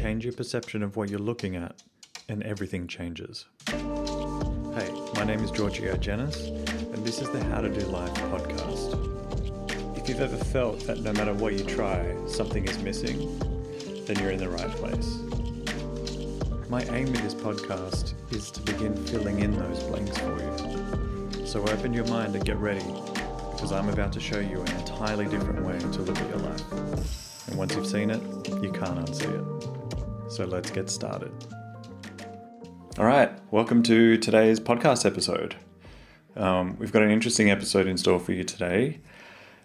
Change 0.00 0.24
your 0.24 0.32
perception 0.32 0.82
of 0.82 0.96
what 0.96 1.10
you're 1.10 1.18
looking 1.18 1.56
at, 1.56 1.82
and 2.30 2.42
everything 2.42 2.86
changes. 2.86 3.44
Hey, 3.68 4.90
my 5.14 5.24
name 5.24 5.40
is 5.44 5.50
Giorgio 5.50 5.94
Janis, 5.98 6.46
and 6.46 7.04
this 7.04 7.20
is 7.20 7.28
the 7.28 7.44
How 7.44 7.60
to 7.60 7.68
Do 7.68 7.84
Life 7.84 8.14
podcast. 8.14 9.98
If 9.98 10.08
you've 10.08 10.22
ever 10.22 10.38
felt 10.38 10.80
that 10.86 11.00
no 11.00 11.12
matter 11.12 11.34
what 11.34 11.52
you 11.52 11.64
try, 11.64 12.16
something 12.26 12.64
is 12.64 12.78
missing, 12.78 13.38
then 14.06 14.18
you're 14.20 14.30
in 14.30 14.38
the 14.38 14.48
right 14.48 14.70
place. 14.70 15.18
My 16.70 16.82
aim 16.84 17.12
with 17.12 17.22
this 17.22 17.34
podcast 17.34 18.14
is 18.32 18.50
to 18.52 18.62
begin 18.62 18.96
filling 19.04 19.40
in 19.40 19.54
those 19.54 19.82
blanks 19.82 20.16
for 20.16 20.38
you. 20.38 21.46
So 21.46 21.60
open 21.68 21.92
your 21.92 22.06
mind 22.06 22.34
and 22.34 22.42
get 22.42 22.56
ready, 22.56 22.86
because 23.52 23.70
I'm 23.70 23.90
about 23.90 24.14
to 24.14 24.20
show 24.20 24.40
you 24.40 24.62
an 24.62 24.76
entirely 24.78 25.26
different 25.26 25.62
way 25.62 25.78
to 25.78 26.00
look 26.00 26.16
at 26.18 26.28
your 26.30 26.38
life. 26.38 27.48
And 27.48 27.58
once 27.58 27.74
you've 27.74 27.86
seen 27.86 28.08
it, 28.08 28.22
you 28.62 28.72
can't 28.72 28.98
unsee 29.04 29.28
it. 29.28 29.69
So 30.30 30.44
let's 30.44 30.70
get 30.70 30.88
started. 30.88 31.32
All 32.96 33.04
right, 33.04 33.32
welcome 33.50 33.82
to 33.82 34.16
today's 34.16 34.60
podcast 34.60 35.04
episode. 35.04 35.56
Um, 36.36 36.76
we've 36.78 36.92
got 36.92 37.02
an 37.02 37.10
interesting 37.10 37.50
episode 37.50 37.88
in 37.88 37.98
store 37.98 38.20
for 38.20 38.30
you 38.30 38.44
today 38.44 39.00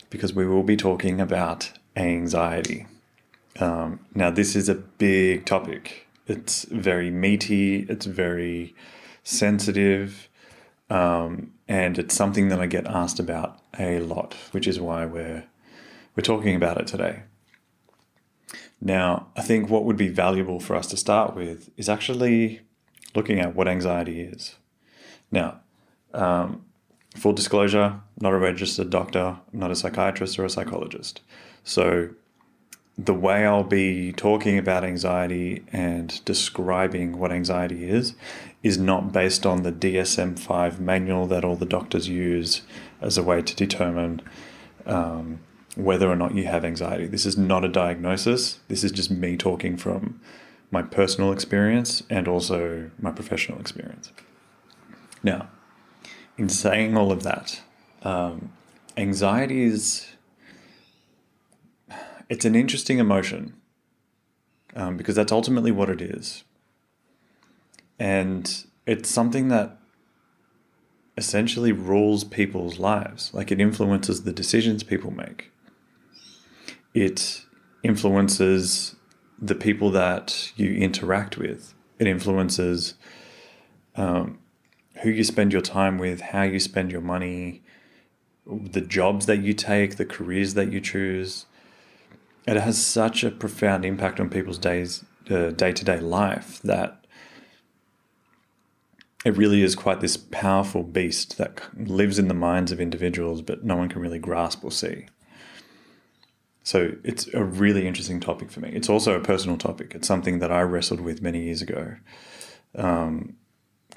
because 0.09 0.33
we 0.33 0.47
will 0.47 0.63
be 0.63 0.75
talking 0.75 1.21
about 1.21 1.71
anxiety. 1.95 2.87
Um, 3.59 3.99
now, 4.15 4.31
this 4.31 4.55
is 4.55 4.67
a 4.67 4.73
big 4.73 5.45
topic. 5.45 6.07
It's 6.25 6.63
very 6.63 7.11
meaty, 7.11 7.81
it's 7.87 8.07
very 8.07 8.73
sensitive, 9.23 10.27
um, 10.89 11.51
and 11.67 11.99
it's 11.99 12.15
something 12.15 12.47
that 12.49 12.59
I 12.59 12.65
get 12.65 12.87
asked 12.87 13.19
about 13.19 13.59
a 13.77 13.99
lot, 13.99 14.33
which 14.49 14.65
is 14.65 14.79
why 14.79 15.05
we're 15.05 15.43
we're 16.15 16.23
talking 16.23 16.55
about 16.55 16.81
it 16.81 16.87
today. 16.87 17.21
Now, 18.81 19.27
I 19.35 19.41
think 19.41 19.69
what 19.69 19.85
would 19.85 19.97
be 19.97 20.09
valuable 20.09 20.59
for 20.59 20.75
us 20.75 20.87
to 20.87 20.97
start 20.97 21.35
with 21.35 21.69
is 21.77 21.89
actually 21.89 22.61
looking 23.15 23.39
at 23.39 23.55
what 23.55 23.67
anxiety 23.67 24.21
is. 24.21 24.55
Now, 25.31 25.61
um, 26.13 26.65
full 27.15 27.33
disclosure, 27.33 28.01
not 28.19 28.33
a 28.33 28.37
registered 28.37 28.89
doctor, 28.89 29.37
not 29.51 29.71
a 29.71 29.75
psychiatrist 29.75 30.37
or 30.37 30.45
a 30.45 30.49
psychologist. 30.49 31.21
So, 31.63 32.09
the 32.97 33.13
way 33.13 33.45
I'll 33.45 33.63
be 33.63 34.13
talking 34.13 34.57
about 34.57 34.85
anxiety 34.85 35.65
and 35.73 36.23
describing 36.23 37.17
what 37.17 37.31
anxiety 37.31 37.89
is 37.89 38.15
is 38.63 38.77
not 38.77 39.11
based 39.11 39.45
on 39.45 39.63
the 39.63 39.71
DSM 39.71 40.39
5 40.39 40.79
manual 40.79 41.27
that 41.27 41.43
all 41.43 41.57
the 41.57 41.65
doctors 41.65 42.07
use 42.07 42.61
as 43.01 43.17
a 43.17 43.23
way 43.23 43.41
to 43.41 43.55
determine 43.55 44.21
um, 44.85 45.39
whether 45.75 46.09
or 46.09 46.15
not 46.15 46.35
you 46.35 46.45
have 46.45 46.63
anxiety. 46.63 47.05
This 47.05 47.25
is 47.25 47.37
not 47.37 47.65
a 47.65 47.69
diagnosis, 47.69 48.59
this 48.67 48.83
is 48.83 48.91
just 48.91 49.11
me 49.11 49.37
talking 49.37 49.77
from 49.77 50.19
my 50.71 50.81
personal 50.81 51.31
experience 51.31 52.03
and 52.09 52.27
also 52.27 52.89
my 52.99 53.11
professional 53.11 53.59
experience. 53.59 54.11
Now, 55.23 55.49
in 56.37 56.49
saying 56.49 56.97
all 56.97 57.11
of 57.11 57.23
that, 57.23 57.61
um, 58.03 58.51
anxiety 58.97 59.63
is 59.63 60.07
it's 62.29 62.45
an 62.45 62.55
interesting 62.55 62.97
emotion 62.97 63.53
um, 64.75 64.97
because 64.97 65.15
that's 65.15 65.31
ultimately 65.31 65.71
what 65.71 65.89
it 65.89 66.01
is, 66.01 66.43
and 67.99 68.65
it's 68.85 69.09
something 69.09 69.47
that 69.49 69.77
essentially 71.17 71.71
rules 71.71 72.23
people's 72.23 72.79
lives. 72.79 73.33
Like 73.33 73.51
it 73.51 73.61
influences 73.61 74.23
the 74.23 74.33
decisions 74.33 74.83
people 74.83 75.11
make. 75.11 75.51
It 76.95 77.43
influences 77.83 78.95
the 79.37 79.53
people 79.53 79.91
that 79.91 80.53
you 80.55 80.73
interact 80.73 81.37
with. 81.37 81.73
It 81.99 82.07
influences 82.07 82.95
um, 83.95 84.39
who 85.03 85.09
you 85.09 85.25
spend 85.25 85.51
your 85.51 85.61
time 85.61 85.97
with, 85.97 86.21
how 86.21 86.43
you 86.43 86.59
spend 86.59 86.93
your 86.93 87.01
money, 87.01 87.61
the 88.47 88.79
jobs 88.79 89.25
that 89.25 89.41
you 89.41 89.53
take, 89.53 89.97
the 89.97 90.05
careers 90.05 90.53
that 90.53 90.71
you 90.71 90.79
choose. 90.79 91.45
It 92.47 92.55
has 92.55 92.83
such 92.83 93.25
a 93.25 93.31
profound 93.31 93.83
impact 93.83 94.21
on 94.21 94.29
people's 94.29 94.57
days, 94.57 95.03
day 95.25 95.73
to 95.73 95.85
day 95.85 95.99
life 95.99 96.61
that 96.61 97.05
it 99.25 99.35
really 99.35 99.63
is 99.63 99.75
quite 99.75 99.99
this 99.99 100.15
powerful 100.15 100.83
beast 100.83 101.37
that 101.39 101.61
lives 101.75 102.19
in 102.19 102.29
the 102.29 102.33
minds 102.33 102.71
of 102.71 102.79
individuals, 102.79 103.41
but 103.41 103.65
no 103.65 103.75
one 103.75 103.89
can 103.89 104.01
really 104.01 104.19
grasp 104.19 104.63
or 104.63 104.71
see. 104.71 105.07
So 106.65 106.93
it's 107.03 107.31
a 107.31 107.43
really 107.43 107.87
interesting 107.87 108.19
topic 108.19 108.49
for 108.49 108.59
me. 108.59 108.71
It's 108.73 108.89
also 108.89 109.15
a 109.15 109.19
personal 109.19 109.55
topic. 109.55 109.93
It's 109.93 110.07
something 110.07 110.39
that 110.39 110.51
I 110.51 110.61
wrestled 110.61 110.99
with 110.99 111.21
many 111.21 111.43
years 111.43 111.61
ago, 111.61 111.95
um, 112.73 113.35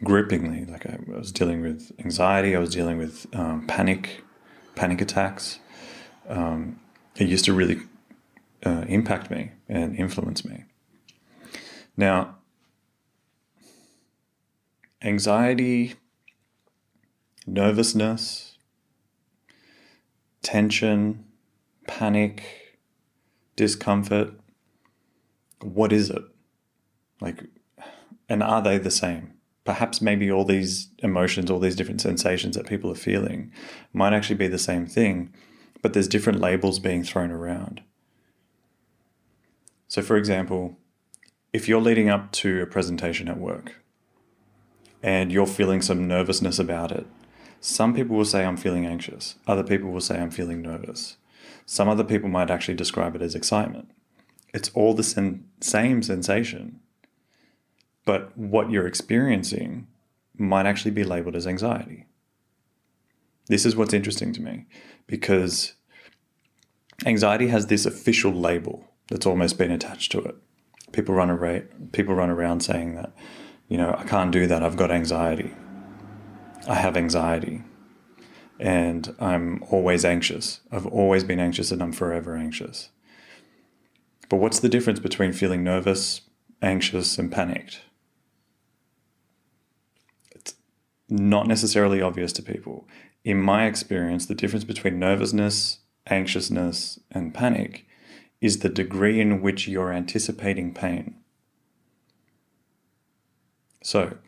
grippingly. 0.05 0.67
Like 0.67 0.85
I 0.85 0.99
was 1.07 1.33
dealing 1.33 1.63
with 1.63 1.91
anxiety. 1.99 2.55
I 2.55 2.59
was 2.59 2.75
dealing 2.75 2.99
with 2.99 3.27
um, 3.33 3.67
panic, 3.67 4.23
panic 4.75 5.01
attacks. 5.01 5.61
Um, 6.29 6.79
it 7.17 7.27
used 7.27 7.47
to 7.47 7.55
really 7.55 7.81
uh, 8.67 8.85
impact 8.87 9.31
me 9.31 9.53
and 9.67 9.97
influence 9.97 10.45
me. 10.45 10.65
Now, 11.97 12.37
anxiety, 15.01 15.95
nervousness, 17.47 18.59
tension, 20.43 21.25
panic, 21.89 22.45
discomfort. 23.57 24.33
What 25.61 25.93
is 25.93 26.11
it? 26.11 26.23
Like, 27.21 27.47
and 28.29 28.45
are 28.45 28.63
they 28.63 28.79
the 28.79 28.93
same? 28.93 29.33
Perhaps 29.65 30.01
maybe 30.01 30.31
all 30.31 30.45
these 30.45 30.91
emotions, 31.01 31.51
all 31.51 31.59
these 31.59 31.75
different 31.75 32.01
sensations 32.01 32.57
that 32.57 32.69
people 32.69 32.93
are 32.93 32.95
feeling 32.95 33.51
might 33.93 34.13
actually 34.13 34.37
be 34.37 34.47
the 34.47 34.59
same 34.59 34.87
thing, 34.87 35.33
but 35.83 35.93
there's 35.93 36.07
different 36.07 36.41
labels 36.41 36.79
being 36.79 37.03
thrown 37.03 37.33
around. 37.33 37.83
So, 39.89 40.01
for 40.03 40.17
example, 40.17 40.77
if 41.53 41.69
you're 41.69 41.81
leading 41.81 42.09
up 42.09 42.31
to 42.33 42.63
a 42.63 42.67
presentation 42.67 43.29
at 43.29 43.39
work 43.39 43.75
and 45.03 45.33
you're 45.33 45.47
feeling 45.47 45.83
some 45.83 46.07
nervousness 46.07 46.59
about 46.59 46.93
it, 46.93 47.07
some 47.61 47.95
people 47.95 48.17
will 48.17 48.25
say, 48.25 48.45
I'm 48.45 48.57
feeling 48.57 48.87
anxious. 48.87 49.37
Other 49.47 49.65
people 49.65 49.91
will 49.91 50.01
say, 50.01 50.19
I'm 50.19 50.31
feeling 50.31 50.63
nervous. 50.63 51.17
Some 51.71 51.91
other 51.91 52.03
people 52.03 52.31
might 52.31 52.51
actually 52.51 52.77
describe 52.77 53.15
it 53.15 53.21
as 53.21 53.35
excitement. 53.35 53.91
It's 54.55 54.71
all 54.71 54.95
the 54.95 55.03
sen- 55.03 55.45
same 55.61 56.03
sensation, 56.03 56.81
but 58.07 58.35
what 58.39 58.71
you're 58.71 58.87
experiencing 58.87 59.87
might 60.39 60.65
actually 60.65 60.93
be 60.93 61.05
labeled 61.05 61.37
as 61.37 61.47
anxiety. 61.47 62.07
This 63.49 63.67
is 63.67 63.77
what's 63.77 63.93
interesting 63.93 64.33
to 64.33 64.41
me 64.41 64.65
because 65.07 65.75
anxiety 67.05 67.49
has 67.49 67.67
this 67.67 67.85
official 67.85 68.33
label 68.33 68.89
that's 69.11 69.27
almost 69.27 69.59
been 69.59 69.71
attached 69.71 70.11
to 70.13 70.21
it. 70.21 70.37
People 70.93 71.15
run 71.15 71.29
people 71.93 72.15
run 72.15 72.31
around 72.31 72.61
saying 72.61 72.95
that, 72.95 73.13
you 73.69 73.77
know, 73.77 73.95
I 73.99 74.05
can't 74.05 74.33
do 74.33 74.47
that. 74.47 74.63
I've 74.63 74.79
got 74.79 74.91
anxiety. 74.91 75.53
I 76.67 76.77
have 76.77 76.97
anxiety 76.97 77.63
and 78.59 79.15
I'm 79.21 79.63
always 79.71 80.05
anxious. 80.05 80.61
I've 80.71 80.87
always 80.87 81.25
been 81.25 81.41
anxious 81.41 81.71
and 81.71 81.83
I'm 81.83 81.93
forever 81.93 82.37
anxious. 82.37 82.91
But 84.29 84.37
what's 84.37 84.61
the 84.61 84.69
difference 84.69 85.01
between 85.01 85.33
feeling 85.33 85.65
nervous, 85.65 86.23
anxious, 86.61 87.19
and 87.19 87.33
panicked? 87.33 87.81
It's 90.33 90.55
not 91.09 91.47
necessarily 91.47 92.03
obvious 92.03 92.33
to 92.35 92.43
people. 92.43 92.87
In 93.25 93.41
my 93.41 93.67
experience, 93.67 94.27
the 94.27 94.35
difference 94.35 94.65
between 94.65 94.99
nervousness, 94.99 95.79
anxiousness, 96.07 96.99
and 97.11 97.33
panic 97.33 97.87
is 98.41 98.59
the 98.59 98.69
degree 98.69 99.21
in 99.21 99.41
which 99.41 99.67
you're 99.67 99.93
anticipating 99.93 100.73
pain. 100.75 101.17
So, 103.83 104.19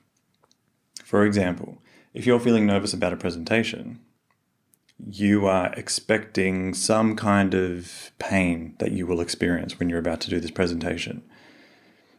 for 1.04 1.24
example, 1.24 1.82
if 2.14 2.26
you're 2.26 2.40
feeling 2.40 2.66
nervous 2.66 2.92
about 2.92 3.12
a 3.12 3.16
presentation, 3.16 4.00
you 5.08 5.46
are 5.46 5.72
expecting 5.74 6.74
some 6.74 7.16
kind 7.16 7.54
of 7.54 8.10
pain 8.18 8.74
that 8.78 8.92
you 8.92 9.06
will 9.06 9.20
experience 9.20 9.78
when 9.78 9.88
you're 9.88 9.98
about 9.98 10.20
to 10.22 10.30
do 10.30 10.40
this 10.40 10.50
presentation. 10.50 11.22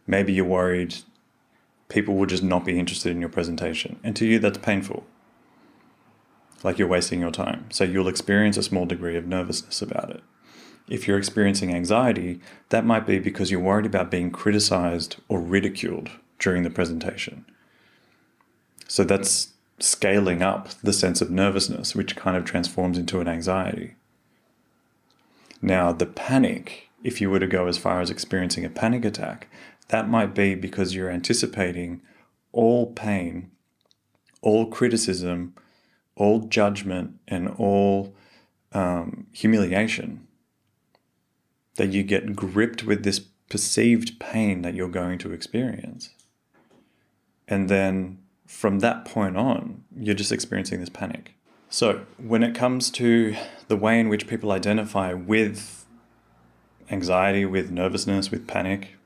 Maybe 0.07 0.33
you're 0.33 0.45
worried 0.45 0.95
people 1.91 2.15
will 2.15 2.25
just 2.25 2.41
not 2.41 2.63
be 2.63 2.79
interested 2.79 3.11
in 3.11 3.19
your 3.19 3.29
presentation. 3.29 3.99
And 4.01 4.15
to 4.15 4.25
you, 4.25 4.39
that's 4.39 4.57
painful. 4.57 5.05
Like 6.63 6.79
you're 6.79 6.87
wasting 6.87 7.19
your 7.19 7.31
time. 7.31 7.69
So 7.69 7.83
you'll 7.83 8.07
experience 8.07 8.55
a 8.55 8.63
small 8.63 8.85
degree 8.85 9.17
of 9.17 9.27
nervousness 9.27 9.81
about 9.81 10.09
it. 10.09 10.23
If 10.87 11.05
you're 11.05 11.17
experiencing 11.17 11.73
anxiety, 11.73 12.39
that 12.69 12.85
might 12.85 13.05
be 13.05 13.19
because 13.19 13.51
you're 13.51 13.59
worried 13.59 13.85
about 13.85 14.09
being 14.09 14.31
criticized 14.31 15.17
or 15.27 15.41
ridiculed 15.41 16.09
during 16.39 16.63
the 16.63 16.69
presentation. 16.69 17.45
So 18.87 19.03
that's 19.03 19.50
scaling 19.81 20.41
up 20.41 20.69
the 20.83 20.93
sense 20.93 21.21
of 21.21 21.29
nervousness, 21.31 21.95
which 21.95 22.15
kind 22.15 22.37
of 22.37 22.45
transforms 22.45 22.97
into 22.97 23.19
an 23.19 23.27
anxiety. 23.27 23.95
Now, 25.61 25.91
the 25.91 26.05
panic 26.05 26.91
if 27.03 27.21
you 27.21 27.29
were 27.29 27.39
to 27.39 27.47
go 27.47 27.67
as 27.67 27.77
far 27.77 28.01
as 28.01 28.09
experiencing 28.09 28.65
a 28.65 28.69
panic 28.69 29.05
attack, 29.05 29.47
that 29.87 30.09
might 30.09 30.33
be 30.33 30.55
because 30.55 30.95
you're 30.95 31.09
anticipating 31.09 32.01
all 32.51 32.87
pain, 32.93 33.51
all 34.41 34.67
criticism, 34.67 35.53
all 36.15 36.41
judgment, 36.41 37.19
and 37.27 37.49
all 37.49 38.13
um, 38.73 39.27
humiliation. 39.31 40.27
That 41.75 41.87
you 41.87 42.03
get 42.03 42.35
gripped 42.35 42.83
with 42.83 43.03
this 43.03 43.19
perceived 43.19 44.19
pain 44.19 44.61
that 44.61 44.75
you're 44.75 44.89
going 44.89 45.17
to 45.19 45.33
experience. 45.33 46.09
And 47.47 47.69
then 47.69 48.19
from 48.51 48.79
that 48.79 49.05
point 49.05 49.37
on, 49.37 49.83
you're 49.95 50.13
just 50.13 50.31
experiencing 50.31 50.81
this 50.81 50.89
panic. 50.89 51.33
So, 51.69 52.01
when 52.17 52.43
it 52.43 52.53
comes 52.53 52.91
to 52.91 53.35
the 53.69 53.77
way 53.77 53.97
in 53.97 54.09
which 54.09 54.27
people 54.27 54.51
identify 54.51 55.13
with 55.13 55.87
anxiety, 56.91 57.45
with 57.45 57.71
nervousness, 57.71 58.29
with 58.29 58.47
panic, 58.47 58.97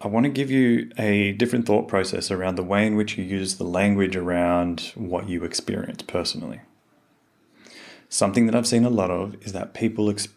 I 0.00 0.06
want 0.06 0.24
to 0.24 0.30
give 0.30 0.52
you 0.52 0.90
a 0.96 1.32
different 1.32 1.66
thought 1.66 1.88
process 1.88 2.30
around 2.30 2.54
the 2.54 2.62
way 2.62 2.86
in 2.86 2.96
which 2.96 3.18
you 3.18 3.24
use 3.24 3.56
the 3.56 3.64
language 3.64 4.14
around 4.14 4.92
what 4.94 5.28
you 5.28 5.42
experience 5.42 6.02
personally. 6.02 6.60
Something 8.08 8.46
that 8.46 8.54
I've 8.54 8.68
seen 8.68 8.84
a 8.84 8.90
lot 8.90 9.10
of 9.10 9.34
is 9.44 9.52
that 9.52 9.74
people 9.74 10.08
ex- 10.08 10.28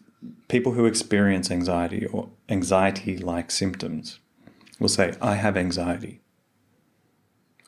people 0.48 0.72
who 0.72 0.86
experience 0.86 1.52
anxiety 1.52 2.08
or 2.08 2.30
anxiety 2.50 3.16
like 3.16 3.52
symptoms 3.52 4.20
will 4.80 4.90
say, 4.90 5.14
I 5.22 5.36
have 5.36 5.56
anxiety, 5.56 6.20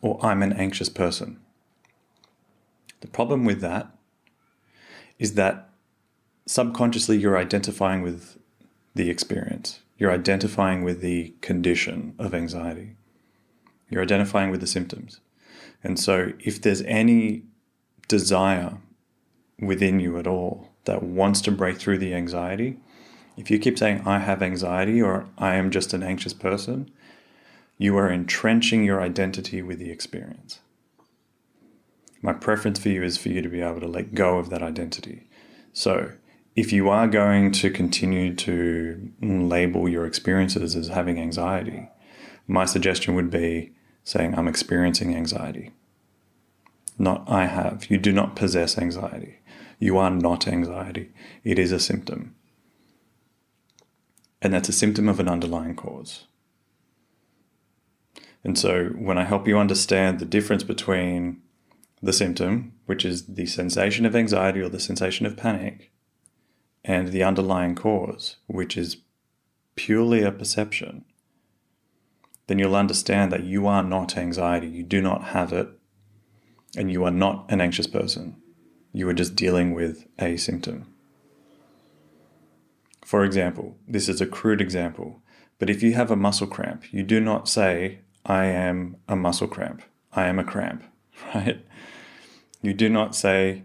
or 0.02 0.24
I'm 0.26 0.42
an 0.44 0.54
anxious 0.54 0.90
person. 0.90 1.40
The 3.02 3.08
problem 3.08 3.46
with 3.46 3.62
that 3.62 3.92
is 5.20 5.36
that 5.36 5.70
subconsciously 6.46 7.18
you're 7.18 7.38
identifying 7.38 8.02
with 8.02 8.38
the 8.96 9.10
experience. 9.10 9.82
You're 9.98 10.12
identifying 10.12 10.84
with 10.84 11.02
the 11.02 11.34
condition 11.42 12.16
of 12.18 12.34
anxiety. 12.34 12.96
You're 13.90 14.02
identifying 14.02 14.50
with 14.50 14.62
the 14.62 14.68
symptoms. 14.68 15.20
And 15.84 16.00
so 16.00 16.34
if 16.40 16.62
there's 16.62 16.82
any 16.84 17.44
desire 18.08 18.78
within 19.60 20.00
you 20.00 20.18
at 20.18 20.28
all 20.28 20.70
that 20.86 21.04
wants 21.04 21.42
to 21.42 21.52
break 21.52 21.78
through 21.78 22.00
the 22.00 22.14
anxiety, 22.14 22.78
if 23.38 23.50
you 23.50 23.60
keep 23.60 23.78
saying, 23.78 24.02
I 24.06 24.20
have 24.20 24.42
anxiety 24.42 25.02
or 25.02 25.28
I 25.38 25.56
am 25.56 25.72
just 25.72 25.94
an 25.94 26.04
anxious 26.04 26.34
person, 26.34 26.92
you 27.82 27.98
are 27.98 28.12
entrenching 28.12 28.84
your 28.84 29.02
identity 29.02 29.62
with 29.62 29.80
the 29.80 29.92
experience 29.92 30.60
my 32.22 32.34
preference 32.34 32.80
for 32.80 32.90
you 32.90 33.04
is 33.04 33.18
for 33.18 33.30
you 33.30 33.42
to 33.42 33.50
be 33.50 33.62
able 33.62 33.80
to 33.80 33.88
let 33.88 34.14
go 34.14 34.38
of 34.38 34.50
that 34.50 34.62
identity. 34.62 35.28
So, 35.74 36.12
if 36.56 36.72
you 36.74 36.90
are 36.90 37.08
going 37.08 37.52
to 37.54 37.70
continue 37.72 38.36
to 38.36 39.12
label 39.22 39.88
your 39.88 40.06
experiences 40.06 40.76
as 40.76 40.90
having 40.90 41.18
anxiety, 41.18 41.90
my 42.46 42.66
suggestion 42.66 43.16
would 43.16 43.32
be 43.32 43.72
saying, 44.04 44.36
I'm 44.36 44.50
experiencing 44.50 45.16
anxiety. 45.16 45.72
Not 47.00 47.24
I 47.28 47.46
have. 47.46 47.90
You 47.90 47.98
do 47.98 48.12
not 48.12 48.36
possess 48.36 48.78
anxiety. 48.78 49.40
You 49.80 49.98
are 49.98 50.12
not 50.12 50.48
anxiety. 50.48 51.12
It 51.44 51.58
is 51.58 51.72
a 51.72 51.80
symptom. 51.80 52.36
And 54.42 54.54
that's 54.54 54.70
a 54.70 54.74
symptom 54.74 55.08
of 55.08 55.20
an 55.20 55.30
underlying 55.30 55.76
cause. 55.76 56.26
And 58.44 58.58
so 58.58 58.86
when 58.98 59.18
I 59.18 59.24
help 59.24 59.48
you 59.48 59.58
understand 59.58 60.20
the 60.20 60.26
difference 60.26 60.64
between 60.64 61.42
the 62.02 62.14
symptom, 62.14 62.74
which 62.86 63.06
is 63.06 63.28
the 63.28 63.46
sensation 63.46 64.06
of 64.06 64.16
anxiety 64.16 64.62
or 64.62 64.70
the 64.70 64.80
sensation 64.80 65.26
of 65.26 65.38
panic, 65.38 65.92
and 66.84 67.10
the 67.10 67.24
underlying 67.24 67.76
cause, 67.76 68.38
which 68.48 68.76
is 68.76 68.98
purely 69.76 70.24
a 70.24 70.32
perception, 70.32 71.06
then 72.48 72.58
you'll 72.58 72.76
understand 72.76 73.32
that 73.32 73.44
you 73.44 73.68
are 73.68 73.84
not 73.84 74.18
anxiety. 74.18 74.68
You 74.68 74.84
do 74.84 75.02
not 75.02 75.26
have 75.26 75.54
it, 75.54 75.70
and 76.76 76.92
you 76.92 77.04
are 77.04 77.12
not 77.12 77.46
an 77.50 77.62
anxious 77.62 77.88
person. 77.88 78.36
You 78.92 79.08
are 79.10 79.14
just 79.14 79.36
dealing 79.36 79.74
with 79.74 80.08
a 80.20 80.38
symptom. 80.38 80.88
For 83.06 83.24
example, 83.24 83.78
this 83.88 84.10
is 84.10 84.22
a 84.22 84.26
crude 84.26 84.62
example, 84.62 85.22
but 85.60 85.70
if 85.70 85.84
you 85.84 85.94
have 85.94 86.10
a 86.12 86.16
muscle 86.16 86.48
cramp, 86.48 86.92
you 86.92 87.04
do 87.04 87.20
not 87.20 87.48
say, 87.48 88.00
I 88.26 88.46
am 88.46 88.98
a 89.08 89.16
muscle 89.16 89.48
cramp. 89.48 89.82
I 90.14 90.28
am 90.28 90.40
a 90.40 90.44
cramp, 90.44 90.84
right? 91.36 91.66
You 92.62 92.74
do 92.74 92.90
not 92.90 93.16
say, 93.16 93.64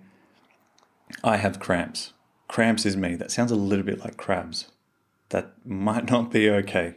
I 1.23 1.37
have 1.37 1.61
cramps. 1.61 2.13
Cramps 2.49 2.87
is 2.87 2.97
me. 2.97 3.17
That 3.17 3.31
sounds 3.31 3.51
a 3.51 3.57
little 3.57 3.85
bit 3.85 4.01
like 4.01 4.17
crabs. 4.17 4.71
That 5.31 5.53
might 5.67 6.11
not 6.11 6.31
be 6.31 6.49
okay. 6.49 6.97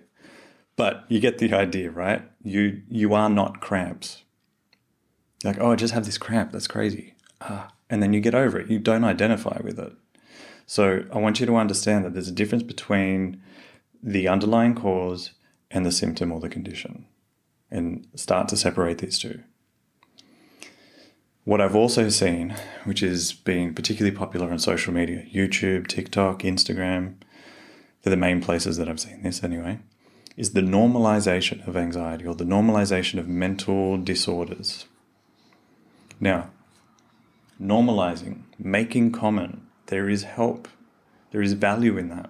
But 0.76 1.04
you 1.10 1.20
get 1.20 1.40
the 1.40 1.54
idea, 1.54 1.92
right? 1.92 2.22
You 2.42 2.84
you 2.90 3.14
are 3.14 3.30
not 3.30 3.60
cramps. 3.60 4.24
Like, 5.44 5.58
oh, 5.60 5.72
I 5.72 5.76
just 5.76 5.94
have 5.94 6.06
this 6.06 6.18
cramp. 6.18 6.52
That's 6.52 6.68
crazy. 6.68 7.16
Ah, 7.42 7.72
and 7.90 8.02
then 8.02 8.14
you 8.14 8.22
get 8.22 8.36
over 8.36 8.60
it. 8.60 8.70
You 8.70 8.80
don't 8.80 9.04
identify 9.04 9.60
with 9.64 9.80
it. 9.80 9.94
So 10.66 11.04
I 11.12 11.18
want 11.18 11.40
you 11.40 11.46
to 11.48 11.56
understand 11.56 12.06
that 12.06 12.14
there's 12.14 12.28
a 12.28 12.34
difference 12.34 12.64
between 12.64 13.42
the 14.04 14.28
underlying 14.28 14.76
cause 14.76 15.32
and 15.72 15.86
the 15.86 15.92
symptom 15.92 16.32
or 16.32 16.40
the 16.40 16.50
condition, 16.50 17.06
and 17.72 18.08
start 18.16 18.48
to 18.50 18.58
separate 18.58 19.00
these 19.00 19.20
two. 19.20 19.44
What 21.46 21.62
I've 21.62 21.76
also 21.76 22.10
seen, 22.10 22.56
which 22.84 23.02
is 23.02 23.34
being 23.34 23.74
particularly 23.74 24.16
popular 24.16 24.52
on 24.52 24.60
social 24.60 24.94
media, 24.94 25.26
YouTube, 25.34 25.88
TikTok, 25.88 26.42
Instagram, 26.44 27.16
they're 28.02 28.12
the 28.12 28.18
main 28.18 28.42
places 28.42 28.78
that 28.78 28.88
I've 28.88 29.00
seen 29.00 29.24
this 29.24 29.44
anyway, 29.44 29.80
is 30.38 30.54
the 30.54 30.62
normalization 30.62 31.68
of 31.68 31.76
anxiety 31.76 32.26
or 32.26 32.36
the 32.36 32.44
normalization 32.44 33.20
of 33.20 33.28
mental 33.28 33.98
disorders. 33.98 34.86
Now, 36.20 36.52
normalizing, 37.62 38.44
making 38.58 39.12
common, 39.12 39.68
there 39.88 40.08
is 40.08 40.24
help, 40.24 40.68
there 41.32 41.42
is 41.42 41.54
value 41.54 41.98
in 41.98 42.10
that. 42.10 42.30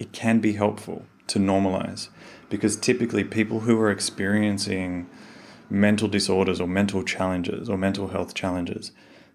It 0.00 0.12
can 0.12 0.40
be 0.40 0.54
helpful 0.54 1.04
to 1.28 1.38
normalize 1.38 2.08
because 2.48 2.76
typically 2.76 3.24
people 3.24 3.60
who 3.60 3.80
are 3.80 3.90
experiencing 3.90 5.08
mental 5.70 6.08
disorders 6.08 6.60
or 6.60 6.68
mental 6.68 7.02
challenges 7.02 7.68
or 7.68 7.76
mental 7.76 8.08
health 8.08 8.34
challenges, 8.34 8.92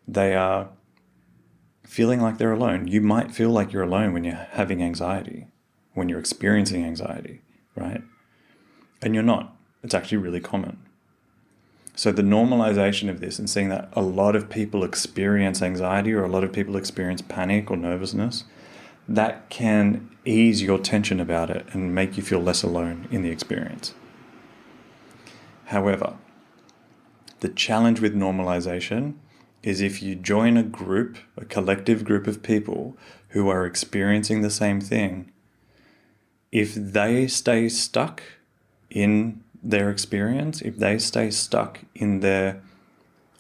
they 0.07 0.35
are 0.35 0.69
feeling 1.85 2.21
like 2.21 2.37
they're 2.37 2.51
alone. 2.51 2.87
You 2.87 3.01
might 3.01 3.31
feel 3.31 3.49
like 3.49 3.73
you're 3.73 3.83
alone 3.83 4.13
when 4.13 4.23
you're 4.23 4.47
having 4.51 4.81
anxiety, 4.81 5.47
when 5.93 6.07
you're 6.07 6.19
experiencing 6.19 6.85
anxiety, 6.85 7.41
right? 7.75 8.01
And 9.01 9.13
you're 9.13 9.23
not. 9.23 9.55
It's 9.83 9.93
actually 9.93 10.17
really 10.17 10.39
common. 10.39 10.77
So, 11.95 12.11
the 12.11 12.21
normalization 12.21 13.09
of 13.09 13.19
this 13.19 13.39
and 13.39 13.49
seeing 13.49 13.69
that 13.69 13.89
a 13.93 14.01
lot 14.01 14.35
of 14.35 14.49
people 14.49 14.83
experience 14.83 15.61
anxiety 15.61 16.13
or 16.13 16.23
a 16.23 16.29
lot 16.29 16.43
of 16.43 16.53
people 16.53 16.77
experience 16.77 17.21
panic 17.21 17.69
or 17.69 17.75
nervousness, 17.75 18.45
that 19.09 19.49
can 19.49 20.07
ease 20.23 20.61
your 20.61 20.77
tension 20.77 21.19
about 21.19 21.49
it 21.49 21.65
and 21.73 21.95
make 21.95 22.15
you 22.15 22.21
feel 22.21 22.39
less 22.39 22.61
alone 22.61 23.07
in 23.09 23.23
the 23.23 23.31
experience. 23.31 23.95
However, 25.65 26.15
the 27.39 27.49
challenge 27.49 27.99
with 27.99 28.15
normalization 28.15 29.15
is 29.63 29.81
if 29.81 30.03
you 30.03 30.15
join 30.15 30.57
a 30.57 30.63
group, 30.63 31.17
a 31.35 31.43
collective 31.43 32.05
group 32.05 32.27
of 32.27 32.43
people 32.43 32.95
who 33.29 33.49
are 33.49 33.65
experiencing 33.65 34.41
the 34.41 34.51
same 34.51 34.79
thing, 34.79 35.31
if 36.51 36.75
they 36.75 37.27
stay 37.27 37.67
stuck 37.67 38.21
in 38.91 39.43
their 39.63 39.89
experience, 39.89 40.61
if 40.61 40.77
they 40.77 40.99
stay 40.99 41.31
stuck 41.31 41.79
in 41.95 42.19
their 42.19 42.61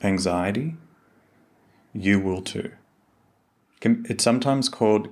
anxiety, 0.01 0.75
you 1.93 2.19
will 2.19 2.41
too. 2.41 2.71
It's 3.81 4.23
sometimes 4.23 4.67
called 4.67 5.09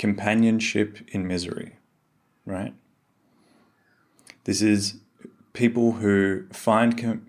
companionship 0.00 0.98
in 1.08 1.26
misery, 1.26 1.76
right? 2.46 2.72
This 4.44 4.62
is 4.62 4.94
people 5.52 5.92
who 5.92 6.46
find 6.54 6.96
com- 6.96 7.26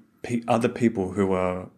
other 0.47 0.69
people 0.69 1.11
who 1.11 1.33
are 1.33 1.69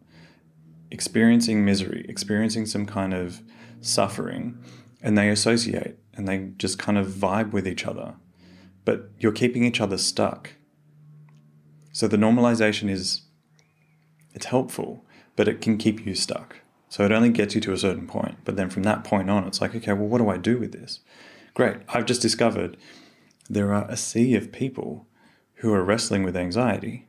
experiencing 0.91 1.65
misery, 1.65 2.05
experiencing 2.07 2.67
some 2.67 2.85
kind 2.85 3.11
of 3.11 3.41
suffering, 3.81 4.63
and 5.01 5.17
they 5.17 5.29
associate 5.29 5.97
and 6.13 6.27
they 6.27 6.51
just 6.57 6.77
kind 6.77 6.99
of 6.99 7.07
vibe 7.07 7.53
with 7.53 7.67
each 7.67 7.87
other. 7.87 8.13
But 8.85 9.09
you're 9.17 9.31
keeping 9.31 9.63
each 9.63 9.81
other 9.81 9.97
stuck. 9.97 10.51
So 11.91 12.07
the 12.07 12.17
normalization 12.17 12.87
is 12.87 13.23
it's 14.35 14.45
helpful, 14.45 15.03
but 15.35 15.47
it 15.47 15.59
can 15.59 15.79
keep 15.79 16.05
you 16.05 16.13
stuck. 16.13 16.57
So 16.93 17.03
it 17.03 17.11
only 17.11 17.29
gets 17.29 17.55
you 17.55 17.61
to 17.61 17.73
a 17.73 17.77
certain 17.79 18.05
point. 18.05 18.37
But 18.45 18.55
then 18.55 18.69
from 18.69 18.83
that 18.83 19.03
point 19.03 19.27
on, 19.27 19.47
it's 19.47 19.59
like, 19.59 19.73
okay, 19.73 19.93
well, 19.93 20.07
what 20.07 20.19
do 20.19 20.29
I 20.29 20.37
do 20.37 20.59
with 20.59 20.73
this? 20.73 20.99
Great. 21.55 21.77
I've 21.89 22.05
just 22.05 22.21
discovered 22.21 22.77
there 23.49 23.73
are 23.73 23.89
a 23.89 23.97
sea 23.97 24.35
of 24.35 24.51
people 24.51 25.07
who 25.55 25.73
are 25.73 25.83
wrestling 25.83 26.21
with 26.21 26.37
anxiety. 26.37 27.07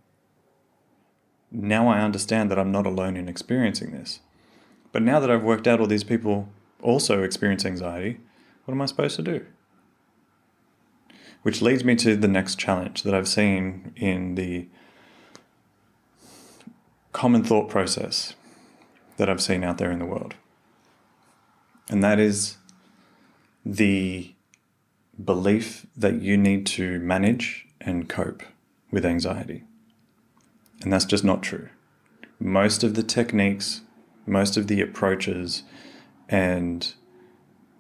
Now 1.53 1.89
I 1.89 2.01
understand 2.01 2.51
that 2.51 2.59
I'm 2.59 2.73
not 2.73 2.87
alone 2.87 3.15
in 3.15 3.29
experiencing 3.29 3.93
this. 3.93 4.21
But 4.91 5.03
now 5.03 5.21
that 5.21 5.31
I've 5.31 5.43
worked 5.43 5.69
out 5.69 5.81
all 5.81 5.87
these 5.87 6.03
people 6.03 6.49
also 6.81 7.23
experience 7.23 7.67
anxiety, 7.67 8.21
what 8.65 8.73
am 8.73 8.81
I 8.81 8.87
supposed 8.87 9.17
to 9.17 9.23
do? 9.23 9.45
Which 11.43 11.61
leads 11.61 11.85
me 11.85 11.95
to 11.97 12.17
the 12.17 12.27
next 12.27 12.59
challenge 12.59 13.03
that 13.03 13.13
I've 13.13 13.29
seen 13.29 13.93
in 13.97 14.37
the 14.37 14.67
common 17.13 17.45
thought 17.45 17.69
process 17.69 18.33
that 19.17 19.29
I've 19.29 19.43
seen 19.43 19.65
out 19.65 19.79
there 19.79 19.91
in 19.91 19.99
the 19.99 20.07
world. 20.07 20.35
And 21.89 22.03
that 22.03 22.19
is 22.19 22.57
the 23.65 24.33
belief 25.23 25.87
that 25.97 26.21
you 26.21 26.37
need 26.37 26.67
to 26.67 26.99
manage 26.99 27.67
and 27.81 28.09
cope 28.09 28.43
with 28.91 29.05
anxiety. 29.05 29.65
And 30.83 30.93
that's 30.93 31.05
just 31.05 31.25
not 31.25 31.43
true. 31.43 31.69
Most 32.41 32.83
of 32.83 32.95
the 32.95 33.03
techniques, 33.03 33.83
most 34.27 34.57
of 34.57 34.67
the 34.67 34.81
approaches, 34.81 35.63
and 36.29 36.95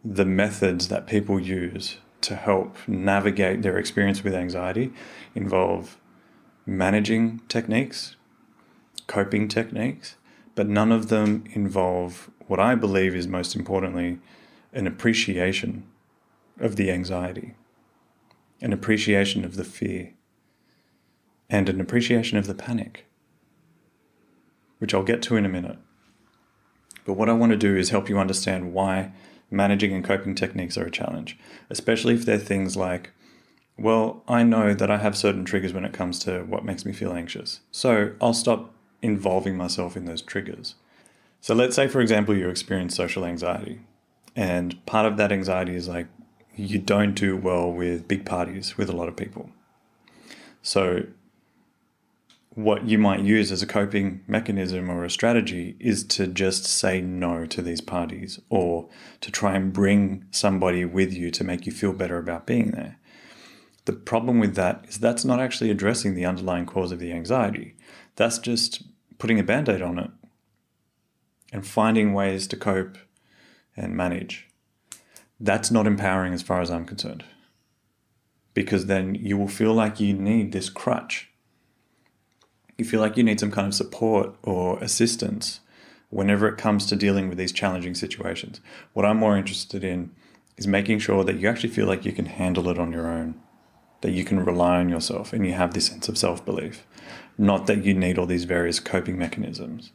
the 0.05 0.25
methods 0.25 0.89
that 0.89 1.07
people 1.07 1.41
use 1.41 1.99
to 2.21 2.37
help 2.37 2.77
navigate 2.87 3.63
their 3.63 3.79
experience 3.79 4.23
with 4.23 4.35
anxiety 4.35 4.93
involve 5.35 5.99
managing 6.67 7.41
techniques, 7.49 8.17
coping 9.07 9.49
techniques, 9.49 10.17
but 10.55 10.69
none 10.69 10.93
of 10.93 11.09
them 11.09 11.45
involve 11.53 12.31
what 12.47 12.61
I 12.61 12.75
believe 12.75 13.15
is 13.15 13.27
most 13.27 13.57
importantly 13.57 14.19
an 14.73 14.87
appreciation 14.87 15.87
of 16.61 16.77
the 16.77 16.91
anxiety, 16.91 17.55
an 18.61 18.73
appreciation 18.73 19.45
of 19.45 19.57
the 19.57 19.65
fear, 19.65 20.13
and 21.49 21.69
an 21.69 21.81
appreciation 21.81 22.39
of 22.39 22.47
the 22.47 22.55
panic, 22.55 23.07
which 24.79 24.95
I'll 24.95 25.03
get 25.03 25.23
to 25.23 25.37
in 25.37 25.45
a 25.45 25.49
minute. 25.49 25.79
But 27.05 27.15
what 27.15 27.29
I 27.29 27.35
want 27.35 27.53
to 27.53 27.59
do 27.59 27.77
is 27.77 27.91
help 27.91 28.09
you 28.09 28.19
understand 28.19 28.73
why 28.73 29.13
managing 29.51 29.93
and 29.93 30.05
coping 30.05 30.35
techniques 30.35 30.79
are 30.79 30.87
a 30.87 30.91
challenge, 30.91 31.39
especially 31.71 32.15
if 32.15 32.25
they're 32.25 32.39
things 32.39 32.77
like, 32.77 33.13
well, 33.77 34.23
I 34.29 34.43
know 34.43 34.73
that 34.75 34.91
I 34.91 34.99
have 34.99 35.17
certain 35.17 35.45
triggers 35.45 35.73
when 35.73 35.85
it 35.85 35.93
comes 35.93 36.19
to 36.21 36.45
what 36.45 36.65
makes 36.65 36.85
me 36.85 36.93
feel 36.93 37.13
anxious. 37.13 37.61
So 37.71 38.13
I'll 38.21 38.35
stop 38.35 38.74
involving 39.05 39.57
myself 39.57 39.97
in 39.97 40.07
those 40.07 40.23
triggers. 40.23 40.75
So 41.41 41.55
let's 41.55 41.77
say, 41.77 41.87
for 41.87 42.01
example, 42.01 42.37
you 42.37 42.49
experience 42.49 42.97
social 42.97 43.25
anxiety. 43.25 43.81
And 44.35 44.85
part 44.87 45.07
of 45.07 45.19
that 45.19 45.31
anxiety 45.31 45.77
is 45.77 45.89
like 45.89 46.09
you 46.57 46.79
don't 46.79 47.15
do 47.15 47.37
well 47.37 47.71
with 47.71 48.09
big 48.09 48.25
parties 48.25 48.77
with 48.77 48.89
a 48.89 48.97
lot 48.97 49.09
of 49.09 49.17
people. 49.17 49.51
So 50.63 51.03
what 52.55 52.87
you 52.87 52.99
might 52.99 53.21
use 53.21 53.51
as 53.53 53.63
a 53.63 53.67
coping 53.67 54.23
mechanism 54.27 54.91
or 54.91 55.05
a 55.05 55.11
strategy 55.11 55.77
is 55.81 56.05
to 56.05 56.27
just 56.27 56.65
say 56.65 57.01
no 57.01 57.47
to 57.47 57.61
these 57.61 57.81
parties 57.81 58.41
or 58.49 58.89
to 59.21 59.31
try 59.31 59.55
and 59.55 59.73
bring 59.73 60.25
somebody 60.31 60.85
with 60.85 61.13
you 61.13 61.31
to 61.33 61.45
make 61.45 61.67
you 61.67 61.73
feel 61.73 61.93
better 61.93 62.17
about 62.17 62.47
being 62.47 62.71
there. 62.71 62.97
The 63.85 63.93
problem 63.93 64.39
with 64.39 64.55
that 64.55 64.85
is 64.89 64.99
that's 64.99 65.25
not 65.25 65.41
actually 65.41 65.71
addressing 65.71 66.15
the 66.15 66.25
underlying 66.25 66.65
cause 66.65 66.93
of 66.93 67.01
the 67.01 67.13
anxiety. 67.13 67.77
That's 68.17 68.39
just 68.39 68.83
putting 69.25 69.41
a 69.41 69.43
band 69.43 69.71
aid 69.71 69.81
on 69.81 69.99
it 69.99 70.11
and 71.51 71.67
finding 71.67 72.13
ways 72.13 72.47
to 72.47 72.57
cope 72.57 72.99
and 73.75 73.97
manage. 73.97 74.49
That's 75.41 75.71
not 75.71 75.87
empowering 75.87 76.35
as 76.35 76.43
far 76.43 76.61
as 76.61 76.71
I'm 76.71 76.85
concerned. 76.85 77.25
Because 78.53 78.85
then 78.85 79.15
you 79.15 79.39
will 79.39 79.49
feel 79.49 79.73
like 79.73 79.99
you 79.99 80.13
need 80.13 80.53
this 80.53 80.69
crutch 80.69 81.31
you 82.77 82.85
feel 82.85 83.01
like 83.01 83.17
you 83.17 83.23
need 83.23 83.41
some 83.41 83.51
kind 83.51 83.67
of 83.67 83.75
support 83.75 84.35
or 84.43 84.79
assistance 84.81 85.61
whenever 86.11 86.49
it 86.49 86.59
comes 86.59 86.87
to 86.87 86.97
dealing 86.97 87.29
with 87.29 87.39
these 87.39 87.53
challenging 87.53 87.95
situations. 87.95 88.61
What 88.93 89.07
I'm 89.07 89.19
more 89.19 89.37
interested 89.37 89.85
in 89.85 90.11
is 90.57 90.67
making 90.67 91.01
sure 91.01 91.25
that 91.25 91.39
you 91.39 91.49
actually 91.49 91.71
feel 91.71 91.87
like 91.87 92.05
you 92.05 92.13
can 92.13 92.27
handle 92.27 92.69
it 92.69 92.79
on 92.79 92.93
your 92.93 93.09
own, 93.09 93.41
that 94.01 94.13
you 94.13 94.25
can 94.25 94.45
rely 94.45 94.79
on 94.79 94.89
yourself 94.89 95.33
and 95.33 95.47
you 95.47 95.53
have 95.53 95.75
this 95.75 95.87
sense 95.87 96.09
of 96.09 96.19
self 96.19 96.45
belief, 96.45 96.87
not 97.37 97.67
that 97.67 97.85
you 97.85 97.95
need 97.95 98.19
all 98.19 98.27
these 98.27 98.45
various 98.45 98.81
coping 98.81 99.19
mechanisms 99.19 99.93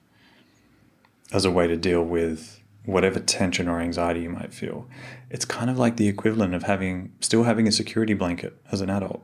as 1.32 1.46
a 1.46 1.52
way 1.52 1.68
to 1.68 1.78
deal 1.78 2.04
with 2.04 2.62
whatever 2.86 3.20
tension 3.20 3.68
or 3.68 3.80
anxiety 3.80 4.22
you 4.22 4.30
might 4.30 4.54
feel. 4.54 4.88
It's 5.30 5.46
kind 5.46 5.70
of 5.70 5.78
like 5.78 5.98
the 5.98 6.08
equivalent 6.08 6.56
of 6.56 6.64
having 6.64 7.12
still 7.20 7.44
having 7.44 7.68
a 7.68 7.72
security 7.72 8.14
blanket 8.14 8.58
as 8.72 8.82
an 8.82 8.90
adult. 8.90 9.24